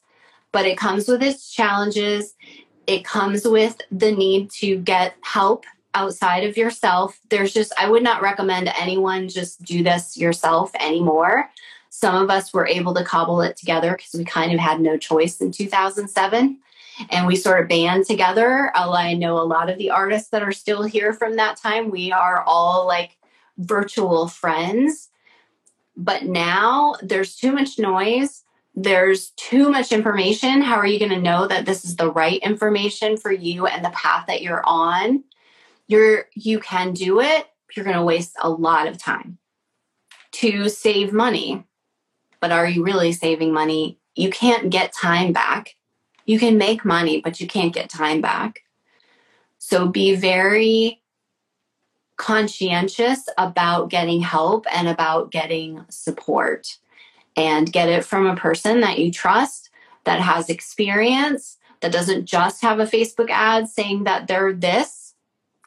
[0.51, 2.33] But it comes with its challenges.
[2.87, 7.19] It comes with the need to get help outside of yourself.
[7.29, 11.47] There's just, I would not recommend anyone just do this yourself anymore.
[11.91, 14.97] Some of us were able to cobble it together because we kind of had no
[14.97, 16.57] choice in 2007
[17.11, 18.71] and we sort of band together.
[18.73, 21.91] I know a lot of the artists that are still here from that time.
[21.91, 23.18] We are all like
[23.59, 25.09] virtual friends.
[25.95, 28.43] But now there's too much noise.
[28.73, 30.61] There's too much information.
[30.61, 33.83] How are you going to know that this is the right information for you and
[33.83, 35.23] the path that you're on?
[35.87, 37.47] You're you can do it.
[37.75, 39.37] You're going to waste a lot of time
[40.33, 41.65] to save money.
[42.39, 43.99] But are you really saving money?
[44.15, 45.75] You can't get time back.
[46.25, 48.61] You can make money, but you can't get time back.
[49.57, 50.98] So be very
[52.19, 56.77] conscientious about getting help and about getting support
[57.37, 59.69] and get it from a person that you trust
[60.03, 65.15] that has experience that doesn't just have a Facebook ad saying that they're this.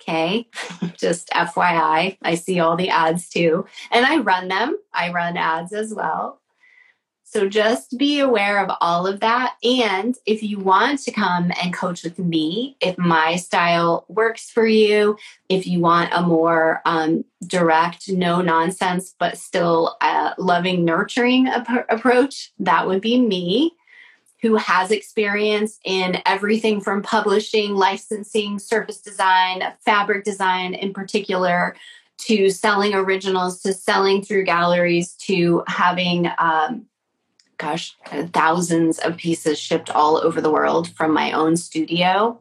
[0.02, 0.46] Okay,
[0.98, 4.76] just FYI, I see all the ads too, and I run them.
[4.92, 6.41] I run ads as well.
[7.32, 9.54] So just be aware of all of that.
[9.64, 14.66] And if you want to come and coach with me, if my style works for
[14.66, 15.16] you,
[15.48, 21.90] if you want a more um, direct, no nonsense, but still uh, loving, nurturing ap-
[21.90, 23.72] approach, that would be me
[24.42, 31.74] who has experience in everything from publishing, licensing, surface design, fabric design in particular,
[32.18, 36.84] to selling originals, to selling through galleries, to having, um,
[37.62, 37.96] gosh,
[38.32, 42.40] thousands of pieces shipped all over the world from my own studio.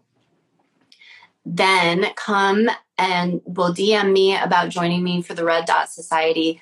[1.46, 6.60] Then come and will DM me about joining me for the Red Dot Society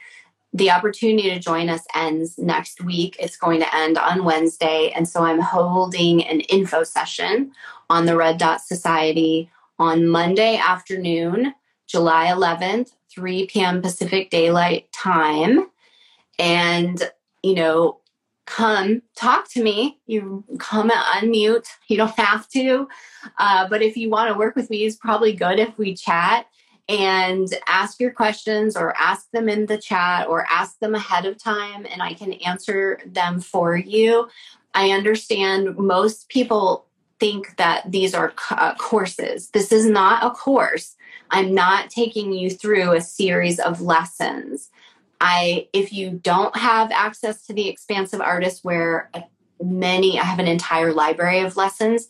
[0.53, 3.15] the opportunity to join us ends next week.
[3.19, 4.91] It's going to end on Wednesday.
[4.95, 7.52] And so I'm holding an info session
[7.90, 11.53] on the Red Dot Society on Monday afternoon,
[11.88, 13.81] July 11th, 3 p.m.
[13.81, 15.68] Pacific Daylight Time.
[16.40, 17.02] And,
[17.44, 17.99] you know,
[18.49, 19.99] come talk to me.
[20.07, 21.67] You come unmute.
[21.88, 22.88] You don't have to.
[23.38, 26.47] Uh, but if you want to work with me, it's probably good if we chat
[26.88, 31.38] and ask your questions or ask them in the chat or ask them ahead of
[31.38, 34.27] time and I can answer them for you.
[34.73, 36.88] I understand most people
[37.19, 39.49] think that these are uh, courses.
[39.49, 40.95] This is not a course.
[41.30, 44.71] I'm not taking you through a series of lessons.
[45.21, 49.11] I if you don't have access to the expansive artist where
[49.61, 52.07] many I have an entire library of lessons,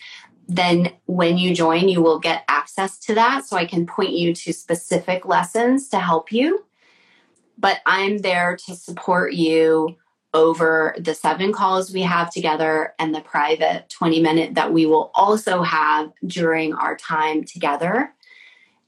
[0.48, 3.46] then when you join, you will get access to that.
[3.46, 6.66] So I can point you to specific lessons to help you.
[7.58, 9.98] But I'm there to support you
[10.34, 15.12] over the seven calls we have together and the private 20 minute that we will
[15.16, 18.14] also have during our time together.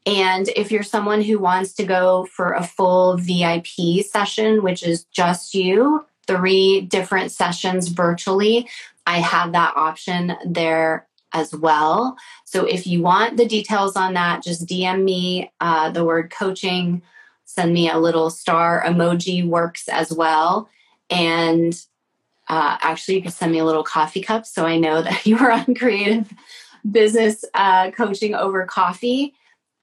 [0.06, 5.04] And if you're someone who wants to go for a full VIP session, which is
[5.06, 8.68] just you, three different sessions virtually,
[9.06, 12.18] I have that option there as well.
[12.46, 17.02] So if you want the details on that, just DM me uh, the word coaching,
[17.46, 20.70] send me a little star emoji works as well.
[21.10, 21.74] And
[22.50, 25.38] uh, actually, you can send me a little coffee cup so I know that you
[25.38, 26.32] are on creative
[26.90, 29.36] business uh, coaching over coffee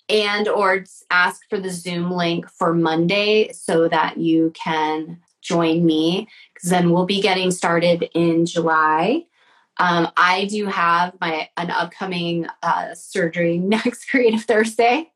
[0.09, 6.29] and or ask for the zoom link for monday so that you can join me
[6.53, 9.25] because then we'll be getting started in july
[9.79, 15.11] um, I do have my an upcoming uh, surgery next Creative Thursday.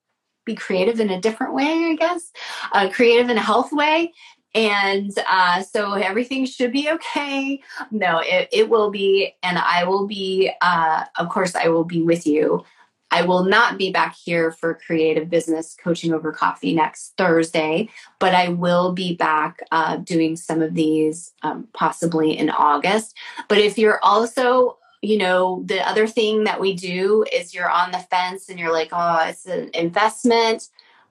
[0.44, 2.32] Be creative in a different way, I guess.
[2.72, 4.12] Uh, creative in a health way.
[4.54, 7.62] And uh, so everything should be okay.
[7.90, 9.34] No, it, it will be.
[9.42, 12.64] And I will be, uh, of course, I will be with you
[13.12, 18.34] I will not be back here for creative business coaching over coffee next Thursday, but
[18.34, 23.14] I will be back uh, doing some of these um, possibly in August.
[23.48, 27.90] But if you're also you know, the other thing that we do is you're on
[27.90, 30.68] the fence and you're like, oh, it's an investment.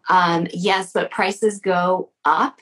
[0.07, 2.61] Um, yes, but prices go up.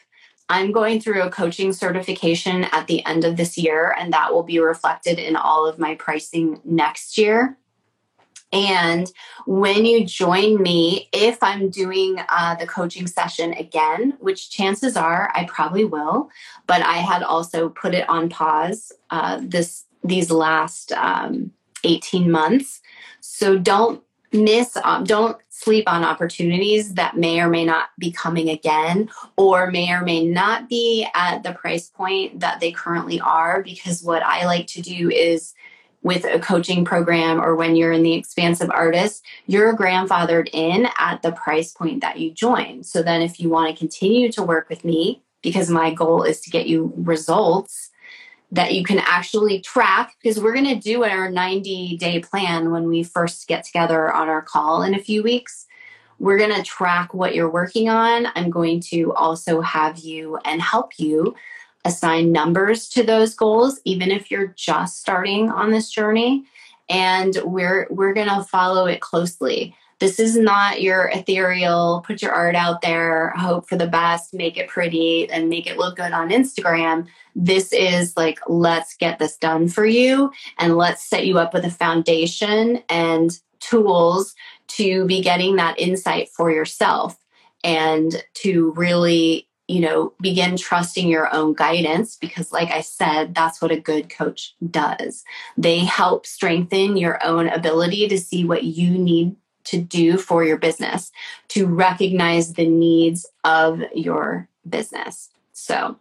[0.49, 4.41] I'm going through a coaching certification at the end of this year, and that will
[4.41, 7.55] be reflected in all of my pricing next year.
[8.51, 9.11] And
[9.45, 15.31] when you join me, if I'm doing uh, the coaching session again, which chances are
[15.35, 16.29] I probably will,
[16.65, 21.51] but I had also put it on pause uh, this these last um,
[21.83, 22.81] 18 months.
[23.19, 24.01] So don't
[24.31, 29.69] miss, um, don't sleep on opportunities that may or may not be coming again, or
[29.71, 33.61] may or may not be at the price point that they currently are.
[33.61, 35.53] Because what I like to do is
[36.01, 41.21] with a coaching program or when you're in the expansive artist, you're grandfathered in at
[41.21, 42.83] the price point that you join.
[42.83, 46.41] So then if you want to continue to work with me, because my goal is
[46.41, 47.91] to get you results
[48.51, 52.87] that you can actually track, because we're going to do our 90 day plan when
[52.87, 55.67] we first get together on our call in a few weeks.
[56.17, 58.27] We're going to track what you're working on.
[58.35, 61.35] I'm going to also have you and help you
[61.85, 66.45] assign numbers to those goals even if you're just starting on this journey.
[66.89, 69.75] And we're we're going to follow it closely.
[69.99, 74.57] This is not your ethereal put your art out there hope for the best make
[74.57, 77.07] it pretty and make it look good on instagram.
[77.35, 81.65] This is like let's get this done for you and let's set you up with
[81.65, 84.33] a foundation and tools
[84.67, 87.17] to be getting that insight for yourself
[87.63, 93.61] and to really you know, begin trusting your own guidance because, like I said, that's
[93.61, 95.23] what a good coach does.
[95.57, 99.35] They help strengthen your own ability to see what you need
[99.65, 101.11] to do for your business,
[101.49, 105.29] to recognize the needs of your business.
[105.53, 105.99] So,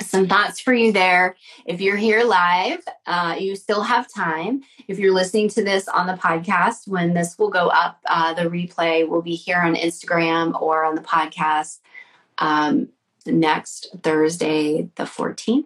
[0.00, 1.34] some thoughts for you there.
[1.64, 4.62] If you're here live, uh, you still have time.
[4.86, 8.42] If you're listening to this on the podcast, when this will go up, uh, the
[8.42, 11.80] replay will be here on Instagram or on the podcast
[12.38, 12.88] um,
[13.26, 15.64] next Thursday, the 14th.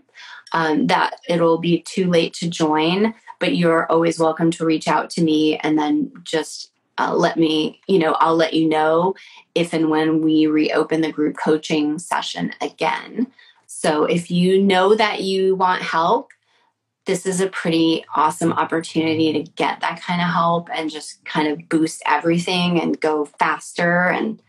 [0.52, 5.09] Um, that it'll be too late to join, but you're always welcome to reach out
[5.10, 9.14] to me and then just uh, let me, you know, I'll let you know
[9.55, 13.28] if and when we reopen the group coaching session again.
[13.66, 16.30] So if you know that you want help,
[17.06, 21.48] this is a pretty awesome opportunity to get that kind of help and just kind
[21.48, 24.42] of boost everything and go faster and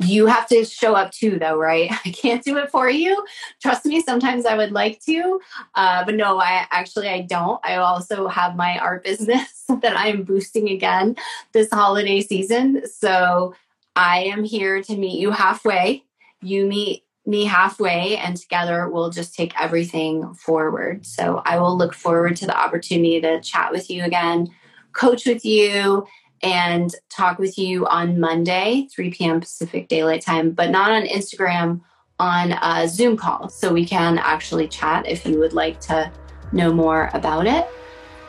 [0.00, 1.90] you have to show up too though right?
[2.04, 3.24] I can't do it for you.
[3.60, 5.40] Trust me sometimes i would like to
[5.74, 7.60] uh, but no i actually i don't.
[7.64, 11.16] I also have my art business that i'm boosting again
[11.52, 12.86] this holiday season.
[12.86, 13.54] So
[13.96, 16.04] i am here to meet you halfway.
[16.40, 21.04] You meet me halfway and together we'll just take everything forward.
[21.04, 24.48] So i will look forward to the opportunity to chat with you again
[24.92, 26.06] coach with you
[26.42, 29.40] and talk with you on Monday, 3 p.m.
[29.40, 31.80] Pacific Daylight Time, but not on Instagram,
[32.18, 33.48] on a Zoom call.
[33.48, 36.10] So we can actually chat if you would like to
[36.52, 37.66] know more about it.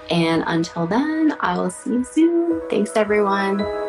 [0.10, 2.62] And until then, I will see you soon.
[2.70, 3.89] Thanks, everyone.